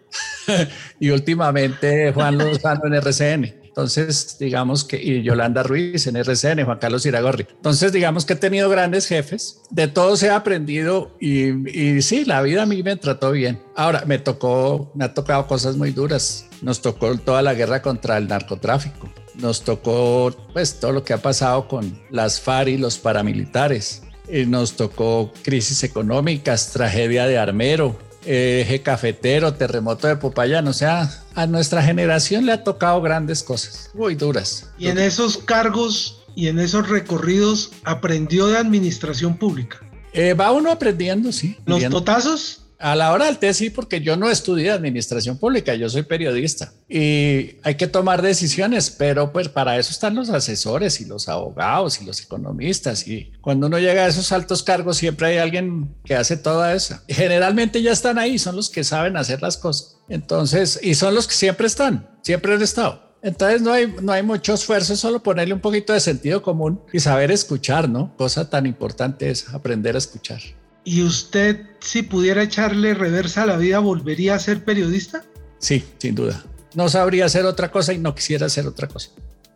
y 1.00 1.10
últimamente 1.10 2.12
Juan 2.12 2.38
Lozano 2.38 2.82
en 2.86 2.94
RCN. 2.94 3.44
Entonces, 3.64 4.36
digamos 4.38 4.84
que, 4.84 5.02
y 5.02 5.24
Yolanda 5.24 5.64
Ruiz 5.64 6.06
en 6.06 6.14
RCN, 6.14 6.64
Juan 6.64 6.78
Carlos 6.78 7.04
Iragorri. 7.04 7.48
Entonces, 7.50 7.90
digamos 7.90 8.24
que 8.24 8.34
he 8.34 8.36
tenido 8.36 8.70
grandes 8.70 9.08
jefes, 9.08 9.60
de 9.70 9.88
todos 9.88 10.22
he 10.22 10.30
aprendido 10.30 11.16
y, 11.18 11.68
y, 11.68 12.00
sí, 12.00 12.24
la 12.24 12.40
vida 12.42 12.62
a 12.62 12.66
mí 12.66 12.84
me 12.84 12.94
trató 12.94 13.32
bien. 13.32 13.60
Ahora, 13.74 14.04
me 14.06 14.20
tocó, 14.20 14.92
me 14.94 15.04
ha 15.04 15.14
tocado 15.14 15.48
cosas 15.48 15.74
muy 15.74 15.90
duras. 15.90 16.46
Nos 16.62 16.80
tocó 16.80 17.18
toda 17.18 17.42
la 17.42 17.54
guerra 17.54 17.82
contra 17.82 18.18
el 18.18 18.28
narcotráfico 18.28 19.12
nos 19.34 19.62
tocó 19.62 20.34
pues 20.52 20.80
todo 20.80 20.90
lo 20.90 21.04
que 21.04 21.12
ha 21.12 21.22
pasado 21.22 21.68
con 21.68 21.96
las 22.10 22.40
FARC 22.40 22.70
y 22.70 22.76
los 22.76 22.98
paramilitares. 22.98 24.02
Y 24.30 24.46
nos 24.46 24.74
tocó 24.76 25.32
crisis 25.42 25.82
económicas, 25.84 26.70
tragedia 26.72 27.26
de 27.26 27.38
Armero, 27.38 27.98
eje 28.26 28.82
cafetero, 28.82 29.54
terremoto 29.54 30.06
de 30.06 30.16
Popayán. 30.16 30.68
O 30.68 30.72
sea, 30.72 31.10
a 31.34 31.46
nuestra 31.46 31.82
generación 31.82 32.44
le 32.46 32.52
ha 32.52 32.62
tocado 32.64 33.00
grandes 33.00 33.42
cosas, 33.42 33.90
muy 33.94 34.14
duras. 34.14 34.66
Y 34.78 34.88
en 34.88 34.98
esos 34.98 35.38
cargos 35.38 36.22
y 36.34 36.48
en 36.48 36.58
esos 36.58 36.88
recorridos 36.88 37.70
aprendió 37.84 38.46
de 38.48 38.58
administración 38.58 39.36
pública. 39.38 39.80
Eh, 40.12 40.34
va 40.34 40.52
uno 40.52 40.70
aprendiendo, 40.70 41.32
sí. 41.32 41.56
Los 41.64 41.78
Viendo- 41.78 41.98
potazos, 41.98 42.62
A 42.78 42.94
la 42.94 43.12
hora 43.12 43.26
del 43.26 43.38
test 43.38 43.58
sí, 43.58 43.70
porque 43.70 44.00
yo 44.00 44.16
no 44.16 44.30
estudié 44.30 44.70
administración 44.70 45.36
pública, 45.36 45.74
yo 45.74 45.88
soy 45.88 46.02
periodista 46.02 46.72
y 46.88 47.56
hay 47.64 47.74
que 47.76 47.88
tomar 47.88 48.22
decisiones, 48.22 48.90
pero 48.90 49.32
pues 49.32 49.48
para 49.48 49.76
eso 49.78 49.90
están 49.90 50.14
los 50.14 50.30
asesores 50.30 51.00
y 51.00 51.04
los 51.04 51.28
abogados 51.28 52.00
y 52.00 52.04
los 52.04 52.20
economistas 52.22 53.08
y 53.08 53.32
cuando 53.40 53.66
uno 53.66 53.80
llega 53.80 54.04
a 54.04 54.08
esos 54.08 54.30
altos 54.30 54.62
cargos 54.62 54.98
siempre 54.98 55.26
hay 55.26 55.38
alguien 55.38 55.92
que 56.04 56.14
hace 56.14 56.36
toda 56.36 56.72
eso. 56.72 57.00
Generalmente 57.08 57.82
ya 57.82 57.90
están 57.90 58.16
ahí, 58.16 58.38
son 58.38 58.54
los 58.54 58.70
que 58.70 58.84
saben 58.84 59.16
hacer 59.16 59.42
las 59.42 59.56
cosas. 59.56 59.96
Entonces, 60.08 60.78
y 60.80 60.94
son 60.94 61.16
los 61.16 61.26
que 61.26 61.34
siempre 61.34 61.66
están, 61.66 62.08
siempre 62.22 62.54
han 62.54 62.62
estado. 62.62 63.08
Entonces 63.22 63.60
no 63.60 63.72
hay, 63.72 63.92
no 64.00 64.12
hay 64.12 64.22
mucho 64.22 64.54
esfuerzo, 64.54 64.92
es 64.92 65.00
solo 65.00 65.20
ponerle 65.22 65.52
un 65.52 65.60
poquito 65.60 65.92
de 65.92 66.00
sentido 66.00 66.42
común 66.42 66.80
y 66.92 67.00
saber 67.00 67.32
escuchar, 67.32 67.88
¿no? 67.88 68.16
Cosa 68.16 68.48
tan 68.48 68.66
importante 68.66 69.28
es 69.30 69.48
aprender 69.52 69.96
a 69.96 69.98
escuchar. 69.98 70.40
¿Y 70.88 71.02
usted 71.02 71.66
si 71.80 72.02
pudiera 72.02 72.42
echarle 72.42 72.94
reversa 72.94 73.42
a 73.42 73.46
la 73.46 73.58
vida 73.58 73.78
volvería 73.78 74.34
a 74.34 74.38
ser 74.38 74.64
periodista? 74.64 75.22
Sí, 75.58 75.84
sin 75.98 76.14
duda. 76.14 76.42
No 76.74 76.88
sabría 76.88 77.26
hacer 77.26 77.44
otra 77.44 77.70
cosa 77.70 77.92
y 77.92 77.98
no 77.98 78.14
quisiera 78.14 78.46
hacer 78.46 78.66
otra 78.66 78.88
cosa. 78.88 79.10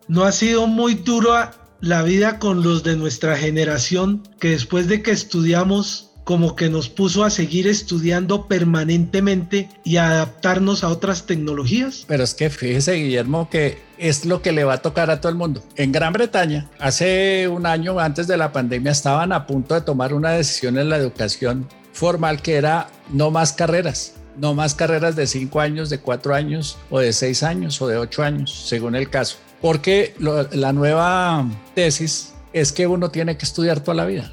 ¿No 0.09 0.25
ha 0.25 0.33
sido 0.33 0.67
muy 0.67 0.95
dura 0.95 1.53
la 1.81 2.03
vida 2.03 2.39
con 2.39 2.63
los 2.63 2.83
de 2.83 2.97
nuestra 2.97 3.37
generación 3.37 4.23
que 4.39 4.51
después 4.51 4.89
de 4.89 5.03
que 5.03 5.11
estudiamos 5.11 6.12
como 6.25 6.57
que 6.57 6.71
nos 6.71 6.89
puso 6.89 7.25
a 7.25 7.31
seguir 7.31 7.67
estudiando 7.67 8.47
permanentemente 8.47 9.69
y 9.85 9.97
a 9.97 10.11
adaptarnos 10.11 10.85
a 10.85 10.89
otras 10.89 11.27
tecnologías? 11.27 12.05
Pero 12.07 12.23
es 12.23 12.35
que 12.35 12.51
fíjese, 12.51 12.95
Guillermo, 12.95 13.49
que 13.51 13.79
es 13.99 14.25
lo 14.25 14.43
que 14.43 14.53
le 14.53 14.65
va 14.65 14.75
a 14.75 14.83
tocar 14.83 15.11
a 15.11 15.21
todo 15.21 15.31
el 15.31 15.39
mundo. 15.39 15.63
En 15.77 15.93
Gran 15.93 16.13
Bretaña, 16.13 16.69
hace 16.79 17.49
un 17.49 17.67
año 17.67 17.99
antes 17.99 18.27
de 18.27 18.37
la 18.37 18.53
pandemia, 18.53 18.93
estaban 18.93 19.33
a 19.33 19.47
punto 19.47 19.75
de 19.75 19.81
tomar 19.81 20.15
una 20.15 20.31
decisión 20.31 20.79
en 20.79 20.89
la 20.89 20.97
educación 20.97 21.69
formal 21.93 22.43
que 22.43 22.55
era 22.55 22.89
no 23.11 23.31
más 23.31 23.53
carreras. 23.53 24.15
No 24.37 24.55
más 24.55 24.75
carreras 24.75 25.15
de 25.15 25.27
cinco 25.27 25.61
años, 25.61 25.91
de 25.91 25.99
cuatro 25.99 26.35
años, 26.35 26.79
o 26.89 27.01
de 27.01 27.13
seis 27.13 27.43
años, 27.43 27.83
o 27.83 27.87
de 27.87 27.99
ocho 27.99 28.23
años, 28.23 28.65
según 28.67 28.95
el 28.95 29.11
caso. 29.11 29.37
Porque 29.61 30.15
la 30.19 30.73
nueva 30.73 31.47
tesis 31.75 32.33
es 32.55 32.73
que 32.73 32.87
uno 32.87 33.11
tiene 33.11 33.37
que 33.37 33.45
estudiar 33.45 33.81
toda 33.81 33.95
la 33.95 34.07
vida, 34.07 34.33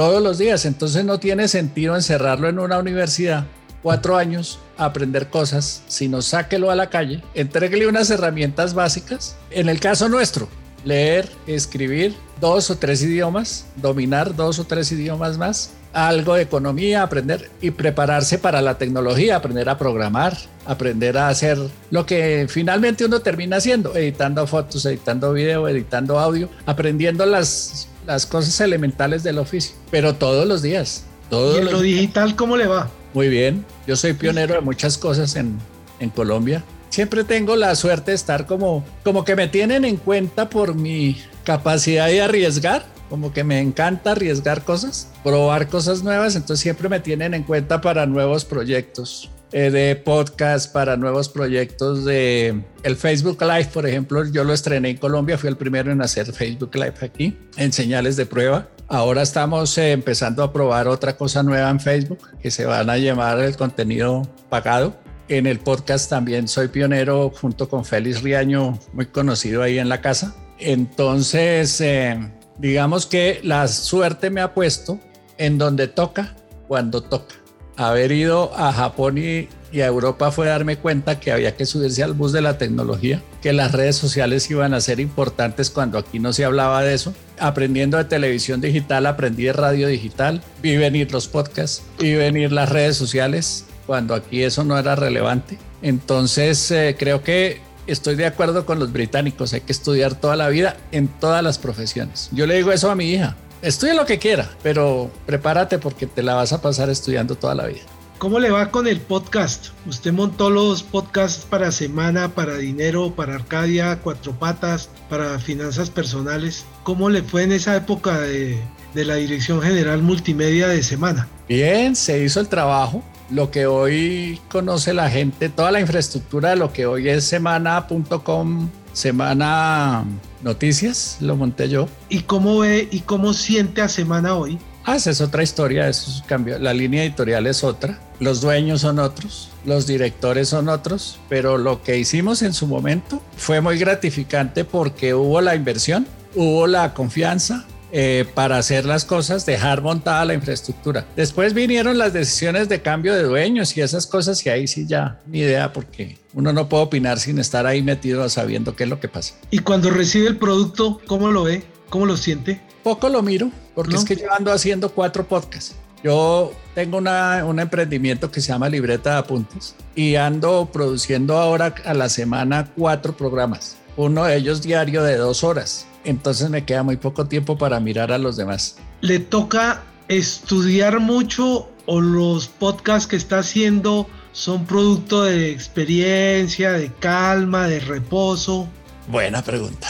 todos 0.00 0.22
los 0.22 0.38
días. 0.38 0.64
Entonces 0.64 1.04
no 1.04 1.20
tiene 1.20 1.46
sentido 1.46 1.94
encerrarlo 1.94 2.48
en 2.48 2.58
una 2.58 2.78
universidad 2.78 3.44
cuatro 3.82 4.16
años 4.16 4.58
a 4.78 4.86
aprender 4.86 5.28
cosas, 5.28 5.82
sino 5.88 6.22
sáquelo 6.22 6.70
a 6.70 6.74
la 6.74 6.88
calle, 6.88 7.22
entréguele 7.34 7.86
unas 7.86 8.08
herramientas 8.08 8.72
básicas. 8.72 9.36
En 9.50 9.68
el 9.68 9.78
caso 9.78 10.08
nuestro, 10.08 10.48
leer, 10.86 11.28
escribir 11.46 12.14
dos 12.40 12.70
o 12.70 12.78
tres 12.78 13.02
idiomas, 13.02 13.66
dominar 13.76 14.34
dos 14.34 14.58
o 14.58 14.64
tres 14.64 14.90
idiomas 14.90 15.36
más, 15.36 15.72
algo 15.92 16.32
de 16.32 16.44
economía, 16.44 17.02
aprender 17.02 17.50
y 17.60 17.70
prepararse 17.70 18.38
para 18.38 18.62
la 18.62 18.78
tecnología, 18.78 19.36
aprender 19.36 19.68
a 19.68 19.76
programar, 19.76 20.34
aprender 20.64 21.18
a 21.18 21.28
hacer 21.28 21.58
lo 21.90 22.06
que 22.06 22.46
finalmente 22.48 23.04
uno 23.04 23.20
termina 23.20 23.58
haciendo, 23.58 23.94
editando 23.94 24.46
fotos, 24.46 24.82
editando 24.86 25.34
video, 25.34 25.68
editando 25.68 26.18
audio, 26.18 26.48
aprendiendo 26.64 27.26
las, 27.26 27.89
las 28.06 28.26
cosas 28.26 28.60
elementales 28.60 29.22
del 29.22 29.38
oficio, 29.38 29.74
pero 29.90 30.14
todos 30.14 30.46
los 30.46 30.62
días. 30.62 31.04
Todos 31.28 31.56
¿Y 31.56 31.58
en 31.58 31.64
los 31.66 31.74
lo 31.74 31.80
digital 31.80 32.34
cómo 32.36 32.56
le 32.56 32.66
va? 32.66 32.90
muy 33.12 33.28
bien, 33.28 33.64
yo 33.86 33.96
soy 33.96 34.12
pionero 34.12 34.54
de 34.54 34.60
muchas 34.60 34.96
cosas 34.96 35.34
en, 35.34 35.58
en 35.98 36.10
Colombia. 36.10 36.62
Siempre 36.90 37.24
tengo 37.24 37.56
la 37.56 37.74
suerte 37.74 38.12
de 38.12 38.14
estar 38.16 38.46
como, 38.46 38.84
como 39.04 39.24
que 39.24 39.36
me 39.36 39.48
tienen 39.48 39.84
en 39.84 39.96
cuenta 39.96 40.48
por 40.48 40.74
mi 40.74 41.20
capacidad 41.44 42.06
de 42.06 42.22
arriesgar, 42.22 42.84
como 43.08 43.32
que 43.32 43.44
me 43.44 43.60
encanta 43.60 44.12
arriesgar 44.12 44.62
cosas, 44.64 45.08
probar 45.22 45.68
cosas 45.68 46.02
nuevas, 46.02 46.36
entonces 46.36 46.62
siempre 46.62 46.88
me 46.88 47.00
tienen 47.00 47.34
en 47.34 47.42
cuenta 47.42 47.80
para 47.80 48.06
nuevos 48.06 48.44
proyectos 48.44 49.30
eh, 49.52 49.70
de 49.70 49.96
podcast, 49.96 50.72
para 50.72 50.96
nuevos 50.96 51.28
proyectos 51.28 52.04
de 52.04 52.62
el 52.82 52.96
Facebook 52.96 53.42
Live, 53.42 53.70
por 53.72 53.86
ejemplo, 53.86 54.24
yo 54.26 54.44
lo 54.44 54.52
estrené 54.52 54.90
en 54.90 54.96
Colombia, 54.96 55.36
fui 55.36 55.48
el 55.48 55.56
primero 55.56 55.90
en 55.90 56.00
hacer 56.02 56.32
Facebook 56.32 56.74
Live 56.74 56.94
aquí, 57.02 57.36
en 57.56 57.72
señales 57.72 58.16
de 58.16 58.26
prueba. 58.26 58.68
Ahora 58.88 59.22
estamos 59.22 59.76
eh, 59.78 59.92
empezando 59.92 60.42
a 60.42 60.52
probar 60.52 60.88
otra 60.88 61.16
cosa 61.16 61.42
nueva 61.42 61.70
en 61.70 61.80
Facebook 61.80 62.18
que 62.40 62.50
se 62.50 62.64
van 62.64 62.90
a 62.90 62.96
llamar 62.96 63.38
el 63.40 63.56
contenido 63.56 64.22
pagado. 64.48 64.96
En 65.28 65.46
el 65.46 65.60
podcast 65.60 66.10
también 66.10 66.48
soy 66.48 66.68
pionero 66.68 67.30
junto 67.30 67.68
con 67.68 67.84
Félix 67.84 68.22
Riaño, 68.22 68.78
muy 68.92 69.06
conocido 69.06 69.62
ahí 69.62 69.78
en 69.78 69.88
la 69.88 70.00
casa. 70.00 70.34
Entonces, 70.58 71.80
eh, 71.80 72.18
digamos 72.58 73.06
que 73.06 73.40
la 73.42 73.68
suerte 73.68 74.28
me 74.30 74.40
ha 74.40 74.54
puesto 74.54 74.98
en 75.38 75.56
donde 75.56 75.88
toca, 75.88 76.36
cuando 76.66 77.02
toca. 77.02 77.34
Haber 77.80 78.12
ido 78.12 78.52
a 78.54 78.74
Japón 78.74 79.16
y, 79.16 79.48
y 79.72 79.80
a 79.80 79.86
Europa 79.86 80.30
fue 80.30 80.48
darme 80.48 80.76
cuenta 80.76 81.18
que 81.18 81.32
había 81.32 81.56
que 81.56 81.64
subirse 81.64 82.02
al 82.02 82.12
bus 82.12 82.30
de 82.30 82.42
la 82.42 82.58
tecnología, 82.58 83.22
que 83.40 83.54
las 83.54 83.72
redes 83.72 83.96
sociales 83.96 84.50
iban 84.50 84.74
a 84.74 84.82
ser 84.82 85.00
importantes 85.00 85.70
cuando 85.70 85.96
aquí 85.96 86.18
no 86.18 86.34
se 86.34 86.44
hablaba 86.44 86.82
de 86.82 86.92
eso. 86.92 87.14
Aprendiendo 87.38 87.96
de 87.96 88.04
televisión 88.04 88.60
digital, 88.60 89.06
aprendí 89.06 89.44
de 89.44 89.54
radio 89.54 89.88
digital, 89.88 90.42
vi 90.60 90.76
venir 90.76 91.10
los 91.10 91.26
podcasts, 91.26 91.82
vi 91.98 92.14
venir 92.16 92.52
las 92.52 92.68
redes 92.68 92.96
sociales, 92.96 93.64
cuando 93.86 94.14
aquí 94.14 94.42
eso 94.42 94.62
no 94.62 94.78
era 94.78 94.94
relevante. 94.94 95.56
Entonces, 95.80 96.70
eh, 96.70 96.96
creo 96.98 97.22
que 97.22 97.62
estoy 97.86 98.14
de 98.14 98.26
acuerdo 98.26 98.66
con 98.66 98.78
los 98.78 98.92
británicos, 98.92 99.54
hay 99.54 99.62
que 99.62 99.72
estudiar 99.72 100.14
toda 100.14 100.36
la 100.36 100.50
vida 100.50 100.76
en 100.92 101.08
todas 101.08 101.42
las 101.42 101.58
profesiones. 101.58 102.28
Yo 102.32 102.46
le 102.46 102.56
digo 102.56 102.72
eso 102.72 102.90
a 102.90 102.94
mi 102.94 103.10
hija, 103.10 103.36
estudia 103.62 103.94
lo 103.94 104.06
que 104.06 104.18
quiera, 104.18 104.50
pero 104.62 105.10
prepárate 105.26 105.78
porque 105.78 106.06
te 106.06 106.22
la 106.22 106.34
vas 106.34 106.52
a 106.52 106.60
pasar 106.62 106.90
estudiando 106.90 107.34
toda 107.34 107.54
la 107.54 107.66
vida. 107.66 107.80
¿Cómo 108.20 108.38
le 108.38 108.50
va 108.50 108.70
con 108.70 108.86
el 108.86 109.00
podcast? 109.00 109.68
Usted 109.86 110.12
montó 110.12 110.50
los 110.50 110.82
podcasts 110.82 111.46
para 111.48 111.72
Semana, 111.72 112.34
para 112.34 112.58
Dinero, 112.58 113.14
para 113.14 113.34
Arcadia, 113.34 113.98
Cuatro 114.02 114.32
Patas, 114.38 114.90
para 115.08 115.38
Finanzas 115.38 115.88
Personales. 115.88 116.66
¿Cómo 116.82 117.08
le 117.08 117.22
fue 117.22 117.44
en 117.44 117.52
esa 117.52 117.74
época 117.76 118.20
de, 118.20 118.58
de 118.92 119.04
la 119.06 119.14
Dirección 119.14 119.62
General 119.62 120.02
Multimedia 120.02 120.68
de 120.68 120.82
Semana? 120.82 121.28
Bien, 121.48 121.96
se 121.96 122.22
hizo 122.22 122.40
el 122.40 122.48
trabajo. 122.48 123.02
Lo 123.30 123.50
que 123.50 123.66
hoy 123.66 124.38
conoce 124.50 124.92
la 124.92 125.08
gente, 125.08 125.48
toda 125.48 125.70
la 125.70 125.80
infraestructura 125.80 126.50
de 126.50 126.56
lo 126.56 126.74
que 126.74 126.84
hoy 126.84 127.08
es 127.08 127.24
semana.com, 127.24 128.68
semana 128.92 130.04
noticias, 130.42 131.18
lo 131.20 131.36
monté 131.36 131.68
yo. 131.68 131.88
¿Y 132.08 132.20
cómo 132.20 132.60
ve 132.60 132.88
y 132.90 133.00
cómo 133.00 133.32
siente 133.32 133.82
a 133.82 133.88
Semana 133.88 134.34
hoy? 134.34 134.58
Ah, 134.84 134.96
esa 134.96 135.10
es 135.10 135.20
otra 135.20 135.42
historia, 135.42 135.88
eso 135.88 136.10
es 136.10 136.22
cambio. 136.22 136.58
La 136.58 136.72
línea 136.72 137.04
editorial 137.04 137.46
es 137.46 137.62
otra, 137.62 137.98
los 138.18 138.40
dueños 138.40 138.80
son 138.80 138.98
otros, 138.98 139.50
los 139.64 139.86
directores 139.86 140.48
son 140.48 140.68
otros, 140.68 141.18
pero 141.28 141.58
lo 141.58 141.82
que 141.82 141.98
hicimos 141.98 142.42
en 142.42 142.54
su 142.54 142.66
momento 142.66 143.22
fue 143.36 143.60
muy 143.60 143.78
gratificante 143.78 144.64
porque 144.64 145.14
hubo 145.14 145.40
la 145.40 145.54
inversión, 145.54 146.06
hubo 146.34 146.66
la 146.66 146.94
confianza, 146.94 147.66
eh, 147.92 148.24
para 148.34 148.58
hacer 148.58 148.84
las 148.84 149.04
cosas, 149.04 149.46
dejar 149.46 149.82
montada 149.82 150.24
la 150.24 150.34
infraestructura. 150.34 151.06
Después 151.16 151.54
vinieron 151.54 151.98
las 151.98 152.12
decisiones 152.12 152.68
de 152.68 152.82
cambio 152.82 153.14
de 153.14 153.22
dueños 153.24 153.76
y 153.76 153.80
esas 153.80 154.06
cosas 154.06 154.44
y 154.46 154.48
ahí 154.48 154.68
sí 154.68 154.86
ya 154.86 155.20
ni 155.26 155.40
idea 155.40 155.72
porque 155.72 156.18
uno 156.32 156.52
no 156.52 156.68
puede 156.68 156.84
opinar 156.84 157.18
sin 157.18 157.38
estar 157.38 157.66
ahí 157.66 157.82
metido 157.82 158.28
sabiendo 158.28 158.76
qué 158.76 158.84
es 158.84 158.90
lo 158.90 159.00
que 159.00 159.08
pasa. 159.08 159.34
Y 159.50 159.58
cuando 159.60 159.90
recibe 159.90 160.28
el 160.28 160.36
producto, 160.36 161.00
¿cómo 161.06 161.30
lo 161.30 161.44
ve? 161.44 161.64
¿Cómo 161.88 162.06
lo 162.06 162.16
siente? 162.16 162.60
Poco 162.84 163.08
lo 163.08 163.22
miro 163.22 163.50
porque 163.74 163.94
¿No? 163.94 163.98
es 163.98 164.04
que 164.04 164.16
yo 164.16 164.32
ando 164.32 164.52
haciendo 164.52 164.90
cuatro 164.90 165.26
podcasts. 165.26 165.74
Yo 166.02 166.52
tengo 166.74 166.96
una, 166.96 167.44
un 167.44 167.60
emprendimiento 167.60 168.30
que 168.30 168.40
se 168.40 168.48
llama 168.48 168.68
Libreta 168.68 169.10
de 169.10 169.16
Apuntes 169.18 169.74
y 169.94 170.14
ando 170.14 170.70
produciendo 170.72 171.36
ahora 171.36 171.74
a 171.84 171.92
la 171.92 172.08
semana 172.08 172.70
cuatro 172.76 173.16
programas. 173.16 173.76
Uno 173.96 174.24
de 174.24 174.36
ellos 174.36 174.62
diario 174.62 175.02
de 175.02 175.16
dos 175.16 175.44
horas. 175.44 175.86
Entonces 176.04 176.50
me 176.50 176.64
queda 176.64 176.82
muy 176.82 176.96
poco 176.96 177.26
tiempo 177.26 177.58
para 177.58 177.80
mirar 177.80 178.12
a 178.12 178.18
los 178.18 178.36
demás. 178.36 178.76
¿Le 179.00 179.18
toca 179.18 179.82
estudiar 180.08 181.00
mucho 181.00 181.68
o 181.86 182.00
los 182.00 182.48
podcasts 182.48 183.06
que 183.06 183.16
está 183.16 183.38
haciendo 183.38 184.06
son 184.32 184.64
producto 184.64 185.24
de 185.24 185.50
experiencia, 185.50 186.72
de 186.72 186.92
calma, 186.92 187.66
de 187.66 187.80
reposo? 187.80 188.68
Buena 189.08 189.42
pregunta. 189.42 189.88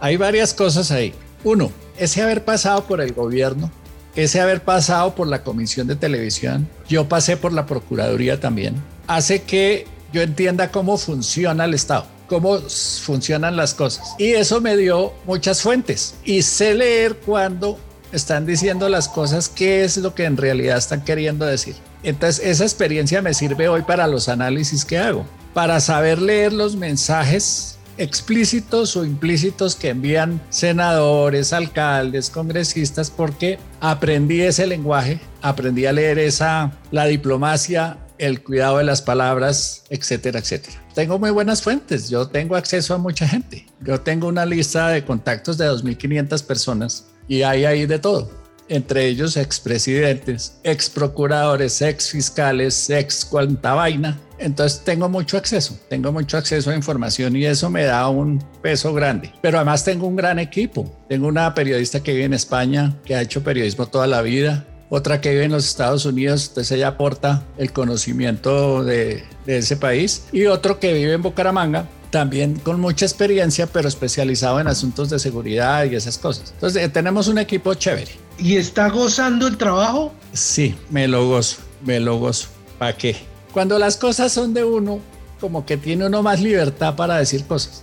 Hay 0.00 0.16
varias 0.16 0.54
cosas 0.54 0.90
ahí. 0.90 1.14
Uno, 1.44 1.72
ese 1.96 2.22
haber 2.22 2.44
pasado 2.44 2.84
por 2.84 3.00
el 3.00 3.12
gobierno, 3.12 3.70
ese 4.14 4.40
haber 4.40 4.62
pasado 4.62 5.14
por 5.14 5.26
la 5.26 5.42
Comisión 5.42 5.86
de 5.86 5.96
Televisión, 5.96 6.68
yo 6.88 7.08
pasé 7.08 7.36
por 7.36 7.52
la 7.52 7.66
Procuraduría 7.66 8.38
también, 8.40 8.74
hace 9.06 9.42
que 9.42 9.86
yo 10.12 10.22
entienda 10.22 10.70
cómo 10.70 10.98
funciona 10.98 11.64
el 11.64 11.74
Estado, 11.74 12.06
cómo 12.32 12.60
funcionan 12.60 13.56
las 13.56 13.74
cosas. 13.74 14.14
Y 14.16 14.32
eso 14.32 14.62
me 14.62 14.74
dio 14.74 15.12
muchas 15.26 15.60
fuentes. 15.60 16.14
Y 16.24 16.40
sé 16.40 16.74
leer 16.74 17.16
cuando 17.16 17.78
están 18.10 18.46
diciendo 18.46 18.88
las 18.88 19.06
cosas, 19.06 19.50
qué 19.50 19.84
es 19.84 19.98
lo 19.98 20.14
que 20.14 20.24
en 20.24 20.38
realidad 20.38 20.78
están 20.78 21.04
queriendo 21.04 21.44
decir. 21.44 21.76
Entonces, 22.02 22.42
esa 22.46 22.64
experiencia 22.64 23.20
me 23.20 23.34
sirve 23.34 23.68
hoy 23.68 23.82
para 23.82 24.06
los 24.06 24.30
análisis 24.30 24.86
que 24.86 24.96
hago, 24.96 25.26
para 25.52 25.78
saber 25.80 26.22
leer 26.22 26.54
los 26.54 26.74
mensajes 26.74 27.76
explícitos 27.98 28.96
o 28.96 29.04
implícitos 29.04 29.76
que 29.76 29.90
envían 29.90 30.40
senadores, 30.48 31.52
alcaldes, 31.52 32.30
congresistas, 32.30 33.10
porque 33.10 33.58
aprendí 33.78 34.40
ese 34.40 34.66
lenguaje, 34.66 35.20
aprendí 35.42 35.84
a 35.84 35.92
leer 35.92 36.18
esa, 36.18 36.72
la 36.90 37.04
diplomacia, 37.04 37.98
el 38.22 38.40
cuidado 38.40 38.78
de 38.78 38.84
las 38.84 39.02
palabras, 39.02 39.82
etcétera, 39.90 40.38
etcétera. 40.38 40.80
Tengo 40.94 41.18
muy 41.18 41.30
buenas 41.30 41.60
fuentes, 41.60 42.08
yo 42.08 42.28
tengo 42.28 42.54
acceso 42.54 42.94
a 42.94 42.98
mucha 42.98 43.26
gente. 43.26 43.66
Yo 43.80 44.00
tengo 44.00 44.28
una 44.28 44.46
lista 44.46 44.88
de 44.90 45.04
contactos 45.04 45.58
de 45.58 45.68
2.500 45.68 46.46
personas 46.46 47.06
y 47.26 47.42
hay 47.42 47.64
ahí 47.64 47.84
de 47.84 47.98
todo. 47.98 48.30
Entre 48.68 49.06
ellos 49.08 49.36
expresidentes, 49.36 50.60
exprocuradores, 50.62 51.82
exfiscales, 51.82 52.88
ex 52.90 53.24
cuanta 53.24 53.74
vaina. 53.74 54.20
Entonces 54.38 54.84
tengo 54.84 55.08
mucho 55.08 55.36
acceso, 55.36 55.76
tengo 55.88 56.12
mucho 56.12 56.36
acceso 56.38 56.70
a 56.70 56.76
información 56.76 57.34
y 57.34 57.44
eso 57.44 57.70
me 57.70 57.82
da 57.82 58.08
un 58.08 58.38
peso 58.62 58.94
grande. 58.94 59.32
Pero 59.42 59.58
además 59.58 59.84
tengo 59.84 60.06
un 60.06 60.14
gran 60.14 60.38
equipo. 60.38 60.96
Tengo 61.08 61.26
una 61.26 61.52
periodista 61.54 62.00
que 62.00 62.12
vive 62.12 62.26
en 62.26 62.34
España, 62.34 62.96
que 63.04 63.16
ha 63.16 63.22
hecho 63.22 63.42
periodismo 63.42 63.86
toda 63.86 64.06
la 64.06 64.22
vida, 64.22 64.64
otra 64.94 65.22
que 65.22 65.30
vive 65.30 65.44
en 65.44 65.52
los 65.52 65.66
Estados 65.66 66.04
Unidos, 66.04 66.48
entonces 66.48 66.70
ella 66.72 66.88
aporta 66.88 67.44
el 67.56 67.72
conocimiento 67.72 68.84
de, 68.84 69.24
ese 69.46 69.78
país, 69.78 70.24
y 70.32 70.44
otro 70.44 70.78
que 70.78 70.92
vive 70.92 71.14
en 71.14 71.22
Bucaramanga, 71.22 71.88
también 72.10 72.56
con 72.56 72.78
mucha 72.78 73.06
experiencia, 73.06 73.66
pero 73.66 73.88
especializado 73.88 74.60
en 74.60 74.66
asuntos 74.66 75.08
de 75.08 75.18
seguridad 75.18 75.86
y 75.86 75.94
esas 75.94 76.18
cosas. 76.18 76.50
Entonces, 76.52 76.82
eh, 76.82 76.90
tenemos 76.90 77.26
un 77.28 77.38
equipo 77.38 77.72
chévere. 77.72 78.12
¿Y 78.36 78.56
está 78.56 78.90
gozando 78.90 79.46
el 79.46 79.56
trabajo? 79.56 80.12
Sí, 80.34 80.74
me 80.90 81.08
lo 81.08 81.26
gozo, 81.26 81.56
me 81.82 81.98
lo 81.98 82.18
gozo. 82.18 82.48
¿Para 82.78 82.94
qué? 82.94 83.16
Cuando 83.54 83.78
las 83.78 83.96
cosas 83.96 84.30
son 84.30 84.52
de 84.52 84.62
uno, 84.62 85.00
como 85.40 85.64
que 85.64 85.78
tiene 85.78 86.04
uno 86.04 86.22
más 86.22 86.42
libertad 86.42 86.96
para 86.96 87.16
decir 87.16 87.46
cosas, 87.46 87.82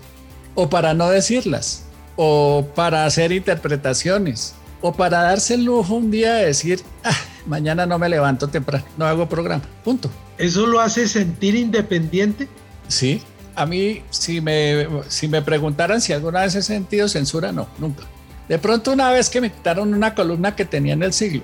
o 0.53 0.69
para 0.69 0.93
no 0.93 1.09
decirlas, 1.09 1.85
o 2.17 2.67
para 2.75 3.07
hacer 3.07 3.31
interpretaciones, 3.31 4.53
o 4.81 4.93
para 4.93 5.21
darse 5.23 5.55
el 5.55 5.65
lujo 5.65 5.95
un 5.95 6.11
día 6.11 6.33
de 6.35 6.47
decir, 6.47 6.81
ah, 7.03 7.15
mañana 7.45 7.85
no 7.85 7.99
me 7.99 8.09
levanto 8.09 8.47
temprano, 8.47 8.85
no 8.97 9.05
hago 9.05 9.27
programa, 9.27 9.63
punto. 9.83 10.09
¿Eso 10.37 10.65
lo 10.65 10.79
hace 10.79 11.07
sentir 11.07 11.55
independiente? 11.55 12.47
Sí, 12.87 13.21
a 13.55 13.65
mí 13.65 14.03
si 14.09 14.41
me, 14.41 14.87
si 15.07 15.27
me 15.27 15.41
preguntaran 15.41 16.01
si 16.01 16.13
alguna 16.13 16.41
vez 16.41 16.55
he 16.55 16.61
sentido 16.61 17.07
censura, 17.07 17.51
no, 17.51 17.67
nunca. 17.77 18.03
De 18.47 18.57
pronto 18.57 18.91
una 18.91 19.11
vez 19.11 19.29
que 19.29 19.41
me 19.41 19.51
quitaron 19.51 19.93
una 19.93 20.15
columna 20.15 20.55
que 20.55 20.65
tenía 20.65 20.93
en 20.93 21.03
el 21.03 21.13
siglo, 21.13 21.41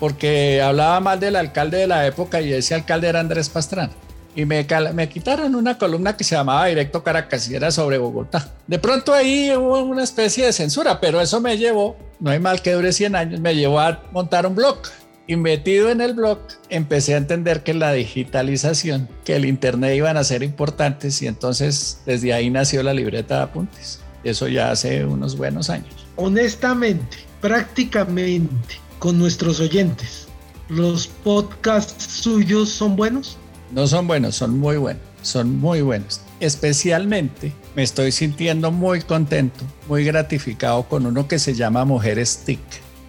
porque 0.00 0.62
hablaba 0.62 1.00
mal 1.00 1.20
del 1.20 1.36
alcalde 1.36 1.78
de 1.78 1.86
la 1.86 2.06
época 2.06 2.40
y 2.40 2.52
ese 2.52 2.74
alcalde 2.74 3.08
era 3.08 3.20
Andrés 3.20 3.48
Pastrana 3.48 3.92
y 4.38 4.44
me, 4.44 4.64
me 4.94 5.08
quitaron 5.08 5.56
una 5.56 5.76
columna 5.78 6.16
que 6.16 6.22
se 6.22 6.36
llamaba 6.36 6.66
Directo 6.66 7.02
Caracas 7.02 7.50
y 7.50 7.56
era 7.56 7.72
sobre 7.72 7.98
Bogotá. 7.98 8.54
De 8.68 8.78
pronto 8.78 9.12
ahí 9.12 9.50
hubo 9.56 9.80
una 9.80 10.04
especie 10.04 10.46
de 10.46 10.52
censura, 10.52 11.00
pero 11.00 11.20
eso 11.20 11.40
me 11.40 11.58
llevó, 11.58 11.96
no 12.20 12.30
hay 12.30 12.38
mal 12.38 12.62
que 12.62 12.70
dure 12.70 12.92
100 12.92 13.16
años, 13.16 13.40
me 13.40 13.56
llevó 13.56 13.80
a 13.80 14.00
montar 14.12 14.46
un 14.46 14.54
blog. 14.54 14.78
Y 15.26 15.34
metido 15.34 15.90
en 15.90 16.00
el 16.00 16.14
blog, 16.14 16.38
empecé 16.68 17.14
a 17.14 17.16
entender 17.16 17.64
que 17.64 17.74
la 17.74 17.92
digitalización, 17.92 19.08
que 19.24 19.34
el 19.34 19.44
Internet 19.44 19.96
iban 19.96 20.16
a 20.16 20.22
ser 20.22 20.44
importantes 20.44 21.20
y 21.20 21.26
entonces 21.26 22.02
desde 22.06 22.32
ahí 22.32 22.48
nació 22.48 22.84
la 22.84 22.94
libreta 22.94 23.38
de 23.38 23.42
apuntes. 23.42 23.98
Eso 24.22 24.46
ya 24.46 24.70
hace 24.70 25.04
unos 25.04 25.36
buenos 25.36 25.68
años. 25.68 26.06
Honestamente, 26.14 27.16
prácticamente 27.40 28.78
con 29.00 29.18
nuestros 29.18 29.58
oyentes, 29.58 30.28
¿los 30.68 31.08
podcasts 31.08 32.04
suyos 32.04 32.68
son 32.68 32.94
buenos? 32.94 33.36
No 33.70 33.86
son 33.86 34.06
buenos, 34.06 34.34
son 34.34 34.58
muy 34.58 34.76
buenos, 34.78 35.02
son 35.22 35.58
muy 35.58 35.82
buenos. 35.82 36.20
Especialmente 36.40 37.52
me 37.74 37.82
estoy 37.82 38.12
sintiendo 38.12 38.70
muy 38.70 39.02
contento, 39.02 39.64
muy 39.88 40.04
gratificado 40.04 40.84
con 40.84 41.04
uno 41.06 41.28
que 41.28 41.38
se 41.38 41.54
llama 41.54 41.84
Mujeres 41.84 42.44
TIC, 42.46 42.60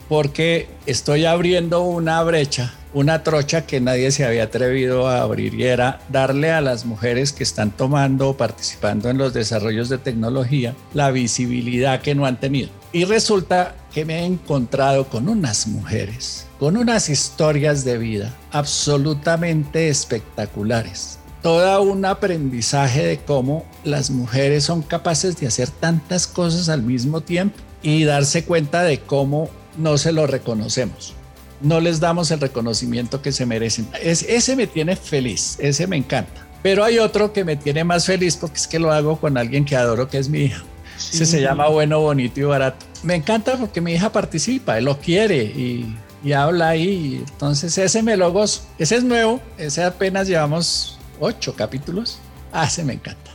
porque 0.10 0.68
estoy 0.86 1.26
abriendo 1.26 1.82
una 1.82 2.22
brecha, 2.24 2.74
una 2.94 3.24
trocha 3.24 3.66
que 3.66 3.80
nadie 3.80 4.12
se 4.12 4.26
había 4.26 4.44
atrevido 4.44 5.08
a 5.08 5.22
abrir 5.22 5.54
y 5.54 5.64
era 5.64 6.02
darle 6.10 6.52
a 6.52 6.62
las 6.62 6.86
mujeres 6.86 7.34
que 7.34 7.44
están 7.44 7.72
tomando 7.72 8.30
o 8.30 8.38
participando 8.38 9.10
en 9.10 9.18
los 9.18 9.34
desarrollos 9.34 9.90
de 9.90 9.98
tecnología 9.98 10.76
la 10.94 11.12
visibilidad 11.12 12.02
que 12.02 12.16
no 12.16 12.26
han 12.26 12.40
tenido. 12.40 12.70
Y 12.92 13.06
resulta 13.06 13.76
que 13.94 14.06
me 14.06 14.20
he 14.20 14.26
encontrado 14.26 15.08
con 15.08 15.30
unas 15.30 15.68
mujeres, 15.68 16.48
con 16.60 16.78
unas 16.78 17.10
historias 17.10 17.86
de 17.86 17.98
vida 17.98 18.36
absolutamente 18.52 19.90
espectaculares. 19.90 21.20
Todo 21.44 21.82
un 21.84 22.04
aprendizaje 22.04 23.06
de 23.06 23.18
cómo 23.20 23.66
las 23.84 24.10
mujeres 24.10 24.66
son 24.66 24.82
capaces 24.82 25.40
de 25.40 25.48
hacer 25.48 25.70
tantas 25.70 26.28
cosas 26.28 26.68
al 26.68 26.82
mismo 26.82 27.22
tiempo 27.22 27.58
y 27.82 28.04
darse 28.04 28.44
cuenta 28.44 28.84
de 28.84 29.00
cómo 29.00 29.50
no 29.78 29.98
se 29.98 30.12
lo 30.12 30.28
reconocemos. 30.28 31.14
No 31.62 31.80
les 31.80 32.00
damos 32.00 32.32
el 32.32 32.40
reconocimiento 32.40 33.22
que 33.22 33.32
se 33.32 33.46
merecen. 33.46 33.88
Es, 34.02 34.24
ese 34.24 34.56
me 34.56 34.68
tiene 34.68 34.96
feliz, 34.96 35.58
ese 35.60 35.88
me 35.88 35.98
encanta. 35.98 36.48
Pero 36.64 36.84
hay 36.84 37.00
otro 37.00 37.32
que 37.32 37.44
me 37.44 37.56
tiene 37.56 37.84
más 37.84 38.06
feliz 38.06 38.36
porque 38.36 38.58
es 38.58 38.68
que 38.68 38.80
lo 38.80 38.92
hago 38.92 39.20
con 39.20 39.38
alguien 39.38 39.66
que 39.66 39.76
adoro, 39.76 40.10
que 40.10 40.18
es 40.18 40.30
mi 40.30 40.40
hija. 40.42 40.64
se 40.98 41.42
llama 41.42 41.68
Bueno, 41.70 42.00
Bonito 42.02 42.40
y 42.40 42.44
Barato 42.44 42.90
me 43.04 43.16
encanta 43.16 43.58
porque 43.58 43.82
mi 43.82 43.94
hija 43.94 44.12
participa, 44.12 44.80
lo 44.82 45.00
quiere 45.00 45.44
y, 45.44 45.96
habla 46.34 46.70
ahí. 46.70 47.24
Entonces 47.28 47.78
ese 47.78 48.04
me 48.04 48.18
lo 48.18 48.32
gozo. 48.32 48.64
Ese 48.78 48.98
es 48.98 49.04
nuevo, 49.04 49.42
ese 49.58 49.84
apenas 49.84 50.28
llevamos 50.28 51.00
ocho 51.20 51.56
capítulos. 51.56 52.20
Ah, 52.52 52.66
ese 52.66 52.84
me 52.84 52.94
encanta. 52.94 53.29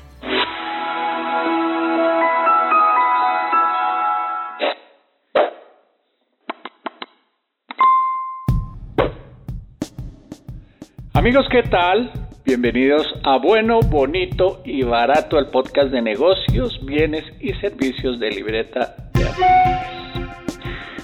Amigos, 11.17 11.47
¿qué 11.49 11.63
tal? 11.63 12.11
Bienvenidos 12.45 13.07
a 13.23 13.39
Bueno, 13.39 13.79
Bonito 13.79 14.61
y 14.65 14.83
Barato, 14.83 15.39
el 15.39 15.47
podcast 15.47 15.93
de 15.93 16.03
negocios, 16.03 16.77
bienes 16.85 17.23
y 17.41 17.53
servicios 17.55 18.19
de 18.19 18.31
libreta 18.31 18.97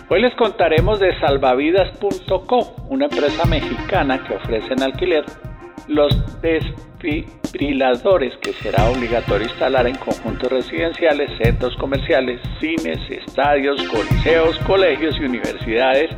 Hoy 0.08 0.20
les 0.20 0.34
contaremos 0.34 0.98
de 0.98 1.16
salvavidas.co, 1.20 2.74
una 2.88 3.04
empresa 3.04 3.46
mexicana 3.46 4.20
que 4.24 4.34
ofrece 4.34 4.72
en 4.72 4.82
alquiler 4.82 5.24
los 5.86 6.12
desfibriladores 6.42 8.36
que 8.38 8.52
será 8.54 8.90
obligatorio 8.90 9.46
instalar 9.46 9.86
en 9.86 9.94
conjuntos 9.94 10.50
residenciales, 10.50 11.30
centros 11.40 11.76
comerciales, 11.76 12.40
cines, 12.58 12.98
estadios, 13.08 13.80
coliseos, 13.84 14.58
colegios 14.66 15.16
y 15.20 15.24
universidades 15.24 16.10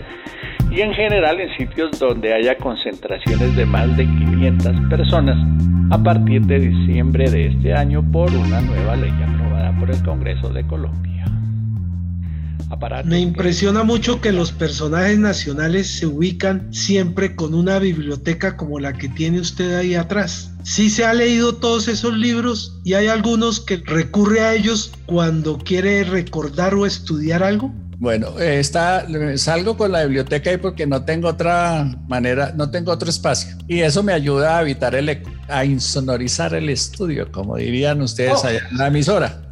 y 0.74 0.80
en 0.80 0.94
general 0.94 1.38
en 1.38 1.54
sitios 1.56 1.98
donde 1.98 2.32
haya 2.32 2.56
concentraciones 2.56 3.54
de 3.54 3.66
más 3.66 3.94
de 3.96 4.04
500 4.04 4.88
personas 4.88 5.36
a 5.90 6.02
partir 6.02 6.42
de 6.46 6.60
diciembre 6.60 7.30
de 7.30 7.48
este 7.48 7.74
año 7.74 8.02
por 8.10 8.32
una 8.32 8.60
nueva 8.62 8.96
ley 8.96 9.12
aprobada 9.22 9.78
por 9.78 9.90
el 9.90 10.02
Congreso 10.02 10.48
de 10.48 10.66
Colombia. 10.66 11.12
Me 13.04 13.20
impresiona 13.20 13.84
mucho 13.84 14.20
que 14.20 14.32
los 14.32 14.50
personajes 14.50 15.16
nacionales 15.16 15.86
se 15.88 16.06
ubican 16.06 16.72
siempre 16.74 17.36
con 17.36 17.54
una 17.54 17.78
biblioteca 17.78 18.56
como 18.56 18.80
la 18.80 18.94
que 18.94 19.08
tiene 19.08 19.40
usted 19.40 19.76
ahí 19.76 19.94
atrás. 19.94 20.52
Sí 20.64 20.90
se 20.90 21.04
ha 21.04 21.14
leído 21.14 21.54
todos 21.56 21.86
esos 21.86 22.16
libros 22.16 22.80
y 22.82 22.94
hay 22.94 23.06
algunos 23.06 23.60
que 23.60 23.76
recurre 23.76 24.40
a 24.40 24.54
ellos 24.54 24.92
cuando 25.06 25.58
quiere 25.58 26.02
recordar 26.02 26.74
o 26.74 26.84
estudiar 26.84 27.44
algo. 27.44 27.72
Bueno, 28.02 28.36
está, 28.40 29.06
salgo 29.36 29.76
con 29.76 29.92
la 29.92 30.02
biblioteca 30.02 30.50
ahí 30.50 30.56
porque 30.56 30.88
no 30.88 31.04
tengo 31.04 31.28
otra 31.28 31.84
manera, 32.08 32.52
no 32.56 32.68
tengo 32.68 32.90
otro 32.90 33.08
espacio. 33.08 33.56
Y 33.68 33.78
eso 33.78 34.02
me 34.02 34.12
ayuda 34.12 34.58
a 34.58 34.62
evitar 34.62 34.96
el 34.96 35.08
eco, 35.08 35.30
a 35.46 35.64
insonorizar 35.64 36.52
el 36.52 36.68
estudio, 36.68 37.30
como 37.30 37.58
dirían 37.58 38.02
ustedes 38.02 38.40
oh. 38.42 38.46
allá 38.48 38.66
en 38.68 38.76
la 38.76 38.88
emisora. 38.88 39.42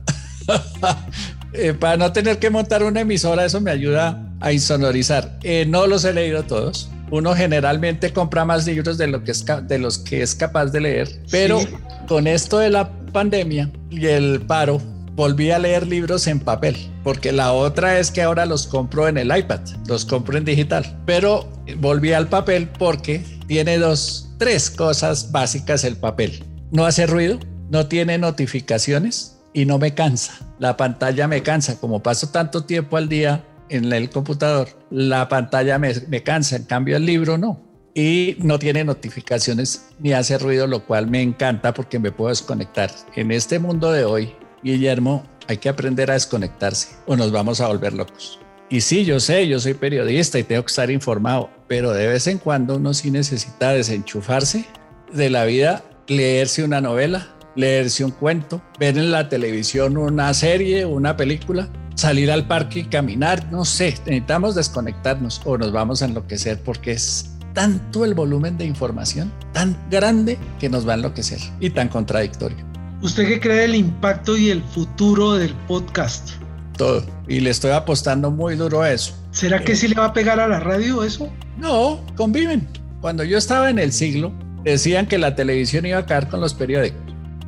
Eh, 1.52 1.74
para 1.74 1.96
no 1.96 2.12
tener 2.12 2.38
que 2.38 2.48
montar 2.48 2.84
una 2.84 3.00
emisora, 3.00 3.44
eso 3.44 3.60
me 3.60 3.72
ayuda 3.72 4.24
a 4.38 4.52
insonorizar. 4.52 5.36
Eh, 5.42 5.66
no 5.66 5.88
los 5.88 6.04
he 6.04 6.12
leído 6.12 6.44
todos. 6.44 6.88
Uno 7.10 7.34
generalmente 7.34 8.12
compra 8.12 8.44
más 8.44 8.66
libros 8.66 8.96
de, 8.98 9.08
lo 9.08 9.24
que 9.24 9.32
es, 9.32 9.44
de 9.64 9.78
los 9.80 9.98
que 9.98 10.22
es 10.22 10.36
capaz 10.36 10.66
de 10.66 10.80
leer, 10.80 11.08
pero 11.28 11.60
con 12.06 12.28
esto 12.28 12.58
de 12.58 12.70
la 12.70 12.88
pandemia 13.12 13.68
y 13.90 14.06
el 14.06 14.42
paro, 14.42 14.80
volví 15.16 15.50
a 15.50 15.58
leer 15.58 15.88
libros 15.88 16.28
en 16.28 16.38
papel, 16.38 16.76
porque 17.02 17.32
la 17.32 17.52
otra 17.52 17.98
es 17.98 18.10
que 18.10 18.22
ahora 18.22 18.46
los 18.46 18.66
compro 18.66 19.08
en 19.08 19.18
el 19.18 19.36
iPad, 19.36 19.60
los 19.86 20.04
compro 20.04 20.36
en 20.36 20.44
digital, 20.44 21.00
pero 21.06 21.48
volví 21.78 22.12
al 22.12 22.28
papel 22.28 22.68
porque 22.68 23.24
tiene 23.46 23.78
dos, 23.78 24.30
tres 24.38 24.70
cosas 24.70 25.32
básicas 25.32 25.84
el 25.84 25.96
papel. 25.96 26.44
No 26.70 26.84
hace 26.84 27.06
ruido, 27.06 27.38
no 27.70 27.86
tiene 27.86 28.18
notificaciones 28.18 29.38
y 29.52 29.64
no 29.64 29.78
me 29.78 29.94
cansa. 29.94 30.34
La 30.58 30.76
pantalla 30.76 31.26
me 31.26 31.42
cansa. 31.42 31.80
Como 31.80 32.02
paso 32.02 32.28
tanto 32.28 32.64
tiempo 32.64 32.96
al 32.96 33.08
día 33.08 33.44
en 33.68 33.92
el 33.92 34.10
computador, 34.10 34.68
la 34.90 35.28
pantalla 35.28 35.78
me, 35.78 35.94
me 36.08 36.22
cansa. 36.22 36.56
En 36.56 36.64
cambio, 36.64 36.96
el 36.96 37.06
libro 37.06 37.38
no. 37.38 37.60
Y 37.94 38.36
no 38.38 38.58
tiene 38.58 38.84
notificaciones 38.84 39.88
ni 39.98 40.12
hace 40.12 40.38
ruido, 40.38 40.66
lo 40.66 40.86
cual 40.86 41.08
me 41.08 41.22
encanta 41.22 41.74
porque 41.74 41.98
me 41.98 42.12
puedo 42.12 42.30
desconectar. 42.30 42.90
En 43.16 43.32
este 43.32 43.58
mundo 43.58 43.90
de 43.90 44.04
hoy, 44.04 44.32
Guillermo, 44.62 45.24
hay 45.50 45.58
que 45.58 45.68
aprender 45.68 46.12
a 46.12 46.14
desconectarse 46.14 46.94
o 47.06 47.16
nos 47.16 47.32
vamos 47.32 47.60
a 47.60 47.66
volver 47.66 47.92
locos. 47.92 48.38
Y 48.68 48.82
sí, 48.82 49.04
yo 49.04 49.18
sé, 49.18 49.48
yo 49.48 49.58
soy 49.58 49.74
periodista 49.74 50.38
y 50.38 50.44
tengo 50.44 50.62
que 50.62 50.70
estar 50.70 50.92
informado, 50.92 51.50
pero 51.66 51.92
de 51.92 52.06
vez 52.06 52.28
en 52.28 52.38
cuando 52.38 52.76
uno 52.76 52.94
sí 52.94 53.10
necesita 53.10 53.72
desenchufarse 53.72 54.64
de 55.12 55.28
la 55.28 55.44
vida, 55.44 55.82
leerse 56.06 56.62
una 56.62 56.80
novela, 56.80 57.34
leerse 57.56 58.04
un 58.04 58.12
cuento, 58.12 58.62
ver 58.78 58.96
en 58.96 59.10
la 59.10 59.28
televisión 59.28 59.96
una 59.96 60.32
serie, 60.34 60.86
una 60.86 61.16
película, 61.16 61.68
salir 61.96 62.30
al 62.30 62.46
parque 62.46 62.78
y 62.78 62.84
caminar, 62.84 63.50
no 63.50 63.64
sé, 63.64 63.96
necesitamos 64.06 64.54
desconectarnos 64.54 65.42
o 65.44 65.58
nos 65.58 65.72
vamos 65.72 66.00
a 66.00 66.04
enloquecer 66.04 66.60
porque 66.62 66.92
es 66.92 67.32
tanto 67.54 68.04
el 68.04 68.14
volumen 68.14 68.56
de 68.56 68.66
información, 68.66 69.32
tan 69.52 69.76
grande 69.90 70.38
que 70.60 70.68
nos 70.68 70.86
va 70.86 70.92
a 70.92 70.94
enloquecer 70.94 71.40
y 71.58 71.70
tan 71.70 71.88
contradictorio. 71.88 72.69
¿Usted 73.02 73.26
qué 73.26 73.40
cree 73.40 73.60
del 73.62 73.74
impacto 73.76 74.36
y 74.36 74.50
el 74.50 74.62
futuro 74.62 75.32
del 75.32 75.54
podcast? 75.66 76.32
Todo. 76.76 77.02
Y 77.28 77.40
le 77.40 77.48
estoy 77.48 77.70
apostando 77.70 78.30
muy 78.30 78.56
duro 78.56 78.82
a 78.82 78.92
eso. 78.92 79.14
¿Será 79.30 79.58
que 79.64 79.74
sí 79.74 79.88
le 79.88 79.94
va 79.94 80.06
a 80.06 80.12
pegar 80.12 80.38
a 80.38 80.46
la 80.46 80.60
radio 80.60 81.02
eso? 81.02 81.32
No, 81.56 82.04
conviven. 82.14 82.68
Cuando 83.00 83.24
yo 83.24 83.38
estaba 83.38 83.70
en 83.70 83.78
el 83.78 83.92
siglo, 83.92 84.34
decían 84.64 85.06
que 85.06 85.16
la 85.16 85.34
televisión 85.34 85.86
iba 85.86 85.98
a 85.98 86.04
caer 86.04 86.28
con 86.28 86.42
los 86.42 86.52
periódicos. 86.52 87.00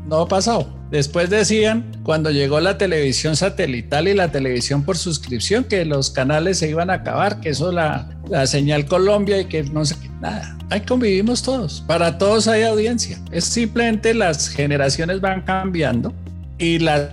No 0.06 0.22
ha 0.22 0.28
pasado. 0.28 0.68
Después 0.90 1.28
decían, 1.28 2.00
cuando 2.02 2.30
llegó 2.30 2.58
la 2.60 2.78
televisión 2.78 3.36
satelital 3.36 4.08
y 4.08 4.14
la 4.14 4.32
televisión 4.32 4.84
por 4.84 4.96
suscripción, 4.96 5.64
que 5.64 5.84
los 5.84 6.10
canales 6.10 6.58
se 6.58 6.70
iban 6.70 6.88
a 6.88 6.94
acabar, 6.94 7.40
que 7.40 7.50
eso 7.50 7.72
la, 7.72 8.08
la 8.28 8.46
señal 8.46 8.86
Colombia 8.86 9.38
y 9.38 9.46
que 9.46 9.64
no 9.64 9.84
sé 9.84 9.96
qué, 10.00 10.08
nada. 10.22 10.56
Ahí 10.70 10.80
convivimos 10.80 11.42
todos. 11.42 11.84
Para 11.86 12.16
todos 12.16 12.48
hay 12.48 12.62
audiencia. 12.62 13.20
Es 13.30 13.44
simplemente 13.44 14.14
las 14.14 14.48
generaciones 14.48 15.20
van 15.20 15.42
cambiando 15.42 16.14
y 16.58 16.78
las 16.78 17.10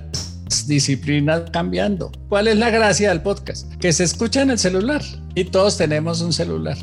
disciplinas 0.68 1.50
cambiando. 1.52 2.12
¿Cuál 2.30 2.48
es 2.48 2.58
la 2.58 2.70
gracia 2.70 3.10
del 3.10 3.22
podcast? 3.22 3.74
Que 3.76 3.92
se 3.92 4.04
escucha 4.04 4.42
en 4.42 4.52
el 4.52 4.60
celular 4.60 5.02
y 5.36 5.44
todos 5.44 5.78
tenemos 5.78 6.22
un 6.22 6.32
celular. 6.32 6.78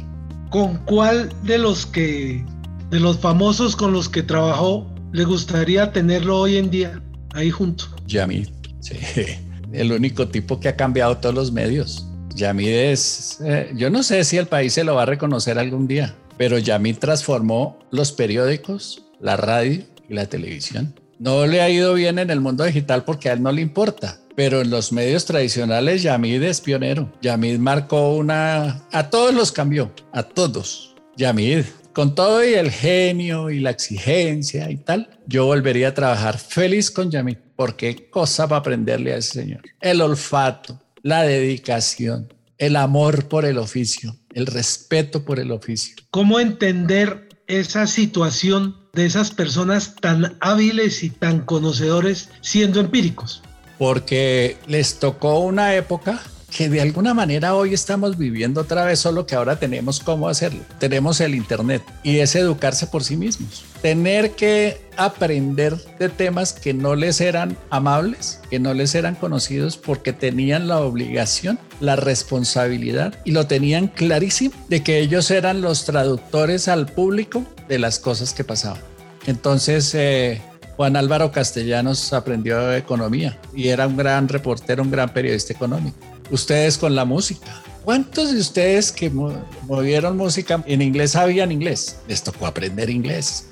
¿Con 0.50 0.76
cuál 0.84 1.32
de 1.44 1.58
los 1.58 1.86
que 1.86 2.44
de 2.90 3.00
los 3.00 3.18
famosos 3.18 3.74
con 3.74 3.92
los 3.92 4.08
que 4.08 4.22
trabajó 4.22 4.86
le 5.12 5.24
gustaría 5.24 5.92
tenerlo 5.92 6.40
hoy 6.40 6.56
en 6.56 6.70
día 6.70 7.02
ahí 7.34 7.50
junto? 7.50 7.84
Yamid, 8.06 8.48
sí. 8.80 8.96
El 9.72 9.92
único 9.92 10.28
tipo 10.28 10.60
que 10.60 10.68
ha 10.68 10.76
cambiado 10.76 11.16
todos 11.18 11.34
los 11.34 11.52
medios. 11.52 12.05
Yamid 12.36 12.68
eh, 12.68 13.72
yo 13.74 13.88
no 13.88 14.02
sé 14.02 14.22
si 14.22 14.36
el 14.36 14.46
país 14.46 14.74
se 14.74 14.84
lo 14.84 14.94
va 14.94 15.04
a 15.04 15.06
reconocer 15.06 15.58
algún 15.58 15.88
día, 15.88 16.14
pero 16.36 16.58
Yamid 16.58 16.98
transformó 16.98 17.78
los 17.90 18.12
periódicos, 18.12 19.04
la 19.20 19.38
radio 19.38 19.82
y 20.06 20.14
la 20.14 20.26
televisión. 20.26 20.94
No 21.18 21.46
le 21.46 21.62
ha 21.62 21.70
ido 21.70 21.94
bien 21.94 22.18
en 22.18 22.28
el 22.28 22.42
mundo 22.42 22.64
digital 22.64 23.04
porque 23.04 23.30
a 23.30 23.32
él 23.32 23.42
no 23.42 23.50
le 23.52 23.62
importa, 23.62 24.18
pero 24.34 24.60
en 24.60 24.68
los 24.68 24.92
medios 24.92 25.24
tradicionales 25.24 26.02
Yamid 26.02 26.42
es 26.42 26.60
pionero. 26.60 27.10
Yamid 27.22 27.58
marcó 27.58 28.14
una... 28.14 28.82
A 28.92 29.08
todos 29.08 29.34
los 29.34 29.50
cambió, 29.50 29.90
a 30.12 30.22
todos. 30.22 30.94
Yamid, 31.16 31.64
con 31.94 32.14
todo 32.14 32.44
y 32.44 32.52
el 32.52 32.70
genio 32.70 33.48
y 33.48 33.60
la 33.60 33.70
exigencia 33.70 34.70
y 34.70 34.76
tal, 34.76 35.08
yo 35.26 35.46
volvería 35.46 35.88
a 35.88 35.94
trabajar 35.94 36.36
feliz 36.36 36.90
con 36.90 37.10
Yamid, 37.10 37.38
porque 37.56 38.10
cosa 38.10 38.46
para 38.46 38.58
aprenderle 38.58 39.14
a 39.14 39.16
ese 39.16 39.40
señor. 39.40 39.62
El 39.80 40.02
olfato, 40.02 40.78
la 41.06 41.22
dedicación, 41.22 42.34
el 42.58 42.74
amor 42.74 43.28
por 43.28 43.44
el 43.44 43.58
oficio, 43.58 44.16
el 44.34 44.44
respeto 44.44 45.24
por 45.24 45.38
el 45.38 45.52
oficio. 45.52 45.94
¿Cómo 46.10 46.40
entender 46.40 47.28
esa 47.46 47.86
situación 47.86 48.74
de 48.92 49.06
esas 49.06 49.30
personas 49.30 49.94
tan 49.94 50.36
hábiles 50.40 51.04
y 51.04 51.10
tan 51.10 51.42
conocedores 51.42 52.30
siendo 52.40 52.80
empíricos? 52.80 53.40
Porque 53.78 54.56
les 54.66 54.98
tocó 54.98 55.38
una 55.38 55.76
época 55.76 56.20
que 56.50 56.68
de 56.68 56.80
alguna 56.80 57.14
manera 57.14 57.54
hoy 57.54 57.72
estamos 57.72 58.18
viviendo 58.18 58.62
otra 58.62 58.84
vez, 58.84 58.98
solo 58.98 59.26
que 59.26 59.36
ahora 59.36 59.60
tenemos 59.60 60.00
cómo 60.00 60.28
hacerlo. 60.28 60.62
Tenemos 60.80 61.20
el 61.20 61.36
Internet 61.36 61.84
y 62.02 62.18
es 62.18 62.34
educarse 62.34 62.88
por 62.88 63.04
sí 63.04 63.16
mismos. 63.16 63.64
Tener 63.86 64.32
que 64.32 64.80
aprender 64.96 65.76
de 66.00 66.08
temas 66.08 66.52
que 66.52 66.74
no 66.74 66.96
les 66.96 67.20
eran 67.20 67.56
amables, 67.70 68.40
que 68.50 68.58
no 68.58 68.74
les 68.74 68.96
eran 68.96 69.14
conocidos 69.14 69.76
porque 69.76 70.12
tenían 70.12 70.66
la 70.66 70.80
obligación, 70.80 71.56
la 71.78 71.94
responsabilidad 71.94 73.14
y 73.24 73.30
lo 73.30 73.46
tenían 73.46 73.86
clarísimo 73.86 74.52
de 74.68 74.82
que 74.82 74.98
ellos 74.98 75.30
eran 75.30 75.60
los 75.60 75.84
traductores 75.84 76.66
al 76.66 76.86
público 76.86 77.44
de 77.68 77.78
las 77.78 78.00
cosas 78.00 78.34
que 78.34 78.42
pasaban. 78.42 78.82
Entonces, 79.28 79.94
eh, 79.94 80.42
Juan 80.74 80.96
Álvaro 80.96 81.30
Castellanos 81.30 82.12
aprendió 82.12 82.74
economía 82.74 83.38
y 83.54 83.68
era 83.68 83.86
un 83.86 83.96
gran 83.96 84.26
reportero, 84.26 84.82
un 84.82 84.90
gran 84.90 85.10
periodista 85.10 85.52
económico 85.52 85.96
ustedes 86.30 86.76
con 86.76 86.96
la 86.96 87.04
música. 87.04 87.46
¿Cuántos 87.84 88.32
de 88.32 88.40
ustedes 88.40 88.90
que 88.90 89.10
movieron 89.10 90.16
música 90.16 90.60
en 90.66 90.82
inglés 90.82 91.12
sabían 91.12 91.52
inglés? 91.52 91.98
Les 92.08 92.20
tocó 92.20 92.48
aprender 92.48 92.90
inglés, 92.90 93.46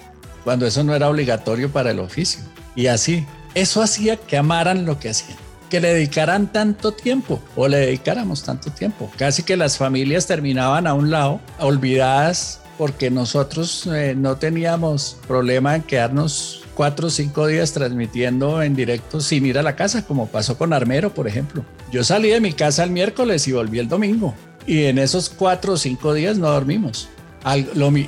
cuando 0.45 0.67
eso 0.67 0.85
no 0.85 0.95
era 0.95 1.09
obligatorio 1.09 1.73
para 1.73 1.91
el 1.91 1.99
oficio. 1.99 2.43
Y 2.77 2.87
así, 2.87 3.27
eso 3.55 3.83
hacía 3.83 4.17
que 4.17 4.37
amaran 4.37 4.85
lo 4.85 4.99
que 5.01 5.09
hacían, 5.09 5.39
que 5.71 5.81
le 5.81 5.95
dedicaran 5.95 6.53
tanto 6.53 6.93
tiempo 6.93 7.43
o 7.57 7.67
le 7.67 7.79
dedicáramos 7.79 8.43
tanto 8.43 8.71
tiempo. 8.71 9.11
Casi 9.17 9.43
que 9.43 9.57
las 9.57 9.79
familias 9.79 10.27
terminaban 10.27 10.87
a 10.87 10.95
un 10.95 11.11
lado, 11.11 11.41
olvidadas, 11.59 12.61
porque 12.77 13.11
nosotros 13.11 13.87
eh, 13.87 14.15
no 14.17 14.37
teníamos 14.37 15.17
problema 15.27 15.77
en 15.77 15.83
quedarnos 15.83 16.65
cuatro 16.75 17.07
o 17.07 17.11
cinco 17.11 17.47
días 17.47 17.73
transmitiendo 17.73 18.63
en 18.63 18.75
directo 18.75 19.21
sin 19.21 19.47
ir 19.47 19.59
a 19.59 19.63
la 19.63 19.77
casa, 19.77 20.05
como 20.05 20.27
pasó 20.27 20.59
con 20.59 20.73
Armero, 20.73 21.15
por 21.15 21.29
ejemplo. 21.29 21.65
Yo 21.93 22.03
salí 22.03 22.31
de 22.31 22.41
mi 22.41 22.53
casa 22.53 22.85
el 22.85 22.91
miércoles 22.91 23.47
y 23.47 23.53
volví 23.53 23.79
el 23.79 23.89
domingo. 23.89 24.35
Y 24.67 24.85
en 24.85 24.99
esos 24.99 25.29
cuatro 25.29 25.75
o 25.75 25.77
cinco 25.77 26.15
días 26.15 26.39
no 26.39 26.51
dormimos. 26.51 27.09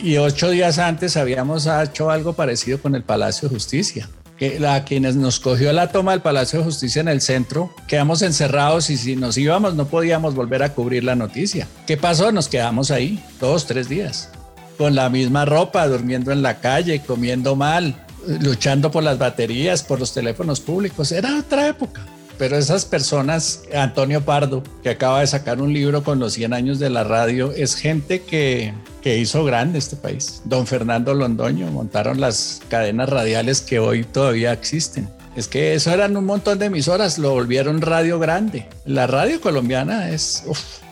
Y 0.03 0.17
ocho 0.17 0.51
días 0.51 0.79
antes 0.79 1.17
habíamos 1.17 1.67
hecho 1.67 2.11
algo 2.11 2.33
parecido 2.33 2.81
con 2.81 2.95
el 2.95 3.03
Palacio 3.03 3.49
de 3.49 3.55
Justicia. 3.55 4.09
Que 4.39 4.67
a 4.67 4.85
quienes 4.85 5.17
nos 5.17 5.41
cogió 5.41 5.73
la 5.73 5.89
toma 5.91 6.13
del 6.13 6.21
Palacio 6.21 6.59
de 6.59 6.67
Justicia 6.67 7.01
en 7.01 7.09
el 7.09 7.23
centro, 7.23 7.71
quedamos 7.89 8.21
encerrados 8.21 8.91
y 8.91 8.99
si 8.99 9.17
nos 9.17 9.39
íbamos 9.39 9.75
no 9.75 9.87
podíamos 9.87 10.35
volver 10.35 10.63
a 10.63 10.75
cubrir 10.75 11.05
la 11.05 11.15
noticia. 11.15 11.67
¿Qué 11.87 11.97
pasó? 11.97 12.33
Nos 12.33 12.49
quedamos 12.49 12.91
ahí 12.91 13.23
dos, 13.41 13.67
tres 13.67 13.89
días, 13.89 14.29
con 14.77 14.95
la 14.95 15.09
misma 15.09 15.47
ropa, 15.47 15.87
durmiendo 15.89 16.33
en 16.33 16.43
la 16.43 16.61
calle, 16.61 17.01
comiendo 17.01 17.57
mal, 17.57 18.05
luchando 18.41 18.91
por 18.91 19.03
las 19.05 19.17
baterías, 19.17 19.83
por 19.83 20.01
los 20.01 20.13
teléfonos 20.13 20.61
públicos. 20.61 21.13
Era 21.13 21.39
otra 21.39 21.69
época. 21.69 22.05
Pero 22.39 22.57
esas 22.57 22.85
personas, 22.85 23.63
Antonio 23.75 24.25
Pardo, 24.25 24.63
que 24.83 24.91
acaba 24.91 25.21
de 25.21 25.27
sacar 25.27 25.61
un 25.61 25.73
libro 25.73 26.03
con 26.03 26.19
los 26.19 26.35
100 26.35 26.53
años 26.53 26.79
de 26.79 26.91
la 26.91 27.05
radio, 27.05 27.53
es 27.53 27.75
gente 27.75 28.23
que, 28.23 28.75
que 29.03 29.19
hizo 29.19 29.45
grande 29.45 29.79
este 29.79 29.97
país. 29.97 30.43
Don 30.45 30.67
Fernando 30.67 31.15
Londoño 31.15 31.71
montaron 31.71 32.21
las 32.21 32.61
cadenas 32.69 33.09
radiales 33.09 33.61
que 33.61 33.79
hoy 33.79 34.05
todavía 34.05 34.53
existen. 34.53 35.09
Es 35.37 35.49
que 35.49 35.75
eso 35.75 35.91
eran 35.91 36.17
un 36.17 36.25
montón 36.25 36.59
de 36.59 36.67
emisoras, 36.67 37.19
lo 37.19 37.33
volvieron 37.33 37.83
radio 37.83 38.19
grande. 38.19 38.67
La 38.87 39.07
radio 39.07 39.39
colombiana 39.39 40.09
es, 40.09 40.45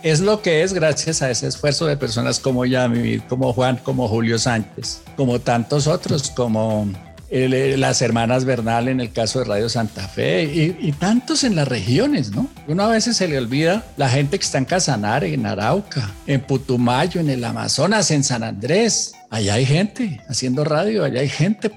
es 0.03 0.19
lo 0.19 0.43
que 0.43 0.61
es 0.61 0.71
gracias 0.73 1.23
a 1.23 1.31
ese 1.31 1.47
esfuerzo 1.47 1.87
de 1.87 1.97
personas 1.97 2.39
como 2.39 2.63
Yamid, 2.63 3.21
como 3.27 3.53
Juan, 3.53 3.79
como 3.83 4.07
Julio 4.07 4.37
Sánchez, 4.37 5.01
como 5.17 5.39
tantos 5.39 5.87
otros, 5.87 6.29
como 6.29 6.87
eh, 7.29 7.75
las 7.77 8.03
hermanas 8.03 8.45
Bernal 8.45 8.87
en 8.87 8.99
el 8.99 9.11
caso 9.11 9.39
de 9.39 9.45
Radio 9.45 9.67
Santa 9.67 10.07
Fe 10.07 10.43
y, 10.43 10.91
tantos 10.91 11.43
en 11.43 11.55
las 11.55 11.67
regiones, 11.67 12.35
¿no? 12.35 12.47
Uno 12.67 12.83
a 12.83 12.89
veces 12.89 13.17
se 13.17 13.27
le 13.27 13.37
olvida 13.37 13.83
la 13.97 14.09
gente 14.09 14.37
que 14.37 14.45
está 14.45 14.59
en 14.59 14.65
Casanare, 14.65 15.33
en 15.33 15.45
Arauca, 15.45 16.11
en 16.27 16.41
Putumayo, 16.41 17.19
en 17.19 17.29
el 17.29 17.43
Amazonas, 17.43 18.11
en 18.11 18.23
San 18.23 18.43
Andrés. 18.43 19.15
Allá 19.31 19.55
hay 19.55 19.65
gente 19.65 20.21
haciendo 20.29 20.63
radio, 20.63 21.03
allá 21.03 21.21
hay 21.21 21.29
gente 21.29 21.71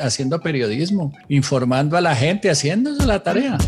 haciendo 0.00 0.40
periodismo, 0.40 1.12
informando 1.28 1.96
a 1.96 2.00
la 2.00 2.14
gente, 2.14 2.48
haciéndose 2.48 3.04
la 3.04 3.22
tarea. 3.22 3.58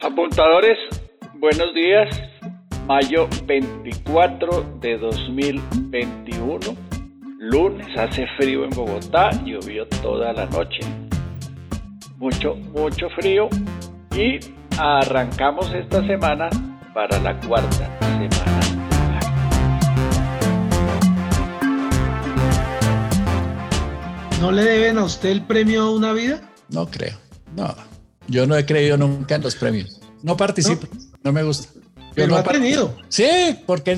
Apuntadores, 0.00 0.76
buenos 1.38 1.72
días 1.72 2.33
mayo 2.86 3.28
24 3.46 4.78
de 4.80 4.98
2021. 4.98 6.58
Lunes 7.38 7.86
hace 7.96 8.26
frío 8.36 8.64
en 8.64 8.70
Bogotá, 8.70 9.30
llovió 9.44 9.86
toda 10.02 10.32
la 10.32 10.46
noche. 10.46 10.80
Mucho, 12.18 12.54
mucho 12.74 13.08
frío. 13.10 13.48
Y 14.16 14.38
arrancamos 14.78 15.72
esta 15.74 16.06
semana 16.06 16.48
para 16.94 17.18
la 17.20 17.38
cuarta 17.40 17.98
semana. 18.00 18.60
¿No 24.40 24.52
le 24.52 24.62
deben 24.62 24.98
a 24.98 25.04
usted 25.04 25.30
el 25.30 25.42
premio 25.42 25.82
a 25.82 25.94
una 25.94 26.12
vida? 26.12 26.40
No 26.68 26.86
creo. 26.86 27.16
No. 27.56 27.74
Yo 28.28 28.46
no 28.46 28.56
he 28.56 28.64
creído 28.64 28.96
nunca 28.96 29.34
en 29.36 29.42
los 29.42 29.56
premios. 29.56 30.00
No 30.22 30.36
participo. 30.36 30.86
No, 31.22 31.32
me 31.32 31.42
gusta. 31.42 31.73
Yo 32.16 32.26
no 32.26 32.36
ha 32.36 32.42
tenido. 32.42 32.94
Sí, 33.08 33.58
porque 33.66 33.92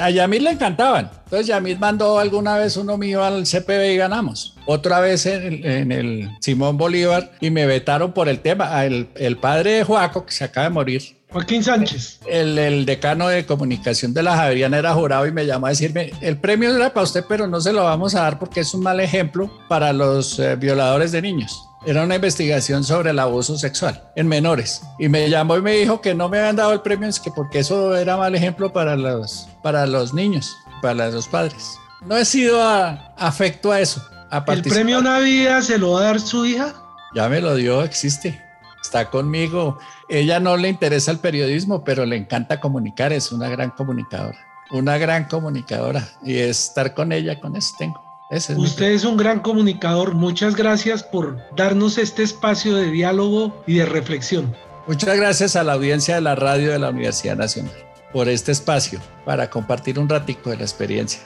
a 0.00 0.10
Yamil 0.10 0.44
le 0.44 0.50
encantaban. 0.50 1.10
Entonces 1.24 1.46
Yamil 1.46 1.78
mandó 1.78 2.18
alguna 2.18 2.56
vez 2.56 2.76
uno 2.76 2.98
mío 2.98 3.22
al 3.22 3.44
CPB 3.44 3.92
y 3.92 3.96
ganamos. 3.96 4.56
Otra 4.66 5.00
vez 5.00 5.26
en, 5.26 5.92
el 5.92 6.30
Simón 6.40 6.76
Bolívar 6.76 7.32
y 7.40 7.50
me 7.50 7.66
vetaron 7.66 8.12
por 8.12 8.28
el 8.28 8.40
tema. 8.40 8.84
El, 8.84 9.08
el 9.16 9.36
padre 9.36 9.72
de 9.72 9.84
Joaco, 9.84 10.26
que 10.26 10.32
se 10.32 10.44
acaba 10.44 10.68
de 10.68 10.74
morir, 10.74 11.02
Joaquín 11.34 11.64
Sánchez. 11.64 12.20
El, 12.28 12.56
el, 12.56 12.86
decano 12.86 13.26
de 13.26 13.44
comunicación 13.44 14.14
de 14.14 14.22
la 14.22 14.36
Javeriana 14.36 14.78
era 14.78 14.94
jurado 14.94 15.26
y 15.26 15.32
me 15.32 15.44
llamó 15.44 15.66
a 15.66 15.70
decirme, 15.70 16.12
el 16.20 16.38
premio 16.38 16.72
era 16.72 16.94
para 16.94 17.02
usted, 17.02 17.24
pero 17.28 17.48
no 17.48 17.60
se 17.60 17.72
lo 17.72 17.82
vamos 17.82 18.14
a 18.14 18.20
dar 18.20 18.38
porque 18.38 18.60
es 18.60 18.72
un 18.72 18.84
mal 18.84 19.00
ejemplo 19.00 19.50
para 19.66 19.92
los 19.92 20.38
eh, 20.38 20.54
violadores 20.54 21.10
de 21.10 21.22
niños. 21.22 21.60
Era 21.86 22.02
una 22.02 22.14
investigación 22.14 22.82
sobre 22.82 23.10
el 23.10 23.18
abuso 23.18 23.58
sexual 23.58 24.02
en 24.16 24.26
menores. 24.26 24.80
Y 24.98 25.10
me 25.10 25.28
llamó 25.28 25.58
y 25.58 25.62
me 25.62 25.72
dijo 25.72 26.00
que 26.00 26.14
no 26.14 26.30
me 26.30 26.38
habían 26.38 26.56
dado 26.56 26.72
el 26.72 26.80
premio, 26.80 27.08
es 27.08 27.20
que 27.20 27.30
porque 27.30 27.58
eso 27.58 27.94
era 27.94 28.16
mal 28.16 28.34
ejemplo 28.34 28.72
para 28.72 28.96
los, 28.96 29.48
para 29.62 29.86
los 29.86 30.14
niños, 30.14 30.56
para 30.80 31.10
los 31.10 31.28
padres. 31.28 31.78
No 32.06 32.16
he 32.16 32.24
sido 32.24 32.62
a, 32.62 33.12
afecto 33.18 33.70
a 33.70 33.80
eso. 33.80 34.02
A 34.30 34.42
¿El 34.48 34.62
premio 34.62 35.02
Navidad 35.02 35.60
se 35.60 35.76
lo 35.76 35.92
va 35.92 36.00
a 36.00 36.04
dar 36.04 36.20
su 36.20 36.46
hija? 36.46 36.74
Ya 37.14 37.28
me 37.28 37.42
lo 37.42 37.54
dio, 37.54 37.82
existe. 37.82 38.42
Está 38.82 39.10
conmigo. 39.10 39.78
Ella 40.08 40.40
no 40.40 40.56
le 40.56 40.70
interesa 40.70 41.10
el 41.10 41.18
periodismo, 41.18 41.84
pero 41.84 42.06
le 42.06 42.16
encanta 42.16 42.60
comunicar. 42.60 43.12
Es 43.12 43.30
una 43.30 43.48
gran 43.50 43.70
comunicadora. 43.70 44.38
Una 44.70 44.96
gran 44.96 45.24
comunicadora. 45.24 46.08
Y 46.22 46.38
estar 46.38 46.94
con 46.94 47.12
ella, 47.12 47.40
con 47.40 47.56
eso 47.56 47.74
tengo. 47.78 48.02
Usted 48.30 48.92
es 48.92 49.04
un 49.04 49.16
gran 49.16 49.40
comunicador. 49.40 50.14
Muchas 50.14 50.56
gracias 50.56 51.02
por 51.02 51.38
darnos 51.56 51.98
este 51.98 52.22
espacio 52.22 52.74
de 52.74 52.90
diálogo 52.90 53.62
y 53.66 53.74
de 53.74 53.86
reflexión. 53.86 54.54
Muchas 54.86 55.16
gracias 55.16 55.56
a 55.56 55.64
la 55.64 55.74
audiencia 55.74 56.16
de 56.16 56.20
la 56.22 56.34
radio 56.34 56.72
de 56.72 56.78
la 56.78 56.90
Universidad 56.90 57.36
Nacional 57.36 57.72
por 58.12 58.28
este 58.28 58.52
espacio 58.52 59.00
para 59.24 59.50
compartir 59.50 59.98
un 59.98 60.08
ratico 60.08 60.50
de 60.50 60.56
la 60.56 60.62
experiencia. 60.62 61.20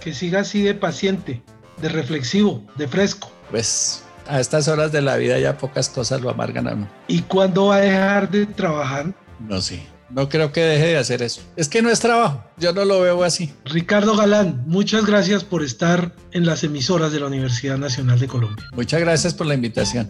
Que 0.00 0.12
siga 0.12 0.40
así 0.40 0.62
de 0.62 0.74
paciente, 0.74 1.42
de 1.80 1.88
reflexivo, 1.88 2.62
de 2.76 2.88
fresco. 2.88 3.30
Pues 3.50 4.02
a 4.26 4.40
estas 4.40 4.68
horas 4.68 4.92
de 4.92 5.02
la 5.02 5.16
vida 5.16 5.38
ya 5.38 5.56
pocas 5.56 5.88
cosas 5.88 6.20
lo 6.20 6.28
amargan 6.28 6.68
a 6.68 6.74
uno. 6.74 6.88
¿Y 7.08 7.22
cuándo 7.22 7.66
va 7.66 7.76
a 7.76 7.80
dejar 7.80 8.30
de 8.30 8.46
trabajar? 8.46 9.14
No 9.38 9.60
sé. 9.60 9.95
No 10.10 10.28
creo 10.28 10.52
que 10.52 10.60
deje 10.60 10.86
de 10.86 10.96
hacer 10.98 11.22
eso. 11.22 11.42
Es 11.56 11.68
que 11.68 11.82
no 11.82 11.90
es 11.90 12.00
trabajo. 12.00 12.44
Yo 12.58 12.72
no 12.72 12.84
lo 12.84 13.00
veo 13.00 13.24
así. 13.24 13.52
Ricardo 13.64 14.16
Galán, 14.16 14.62
muchas 14.66 15.04
gracias 15.04 15.44
por 15.44 15.62
estar 15.62 16.14
en 16.32 16.46
las 16.46 16.64
emisoras 16.64 17.12
de 17.12 17.20
la 17.20 17.26
Universidad 17.26 17.78
Nacional 17.78 18.18
de 18.18 18.28
Colombia. 18.28 18.64
Muchas 18.74 19.00
gracias 19.00 19.34
por 19.34 19.46
la 19.46 19.54
invitación. 19.54 20.08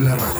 La 0.00 0.14
radio. 0.14 0.39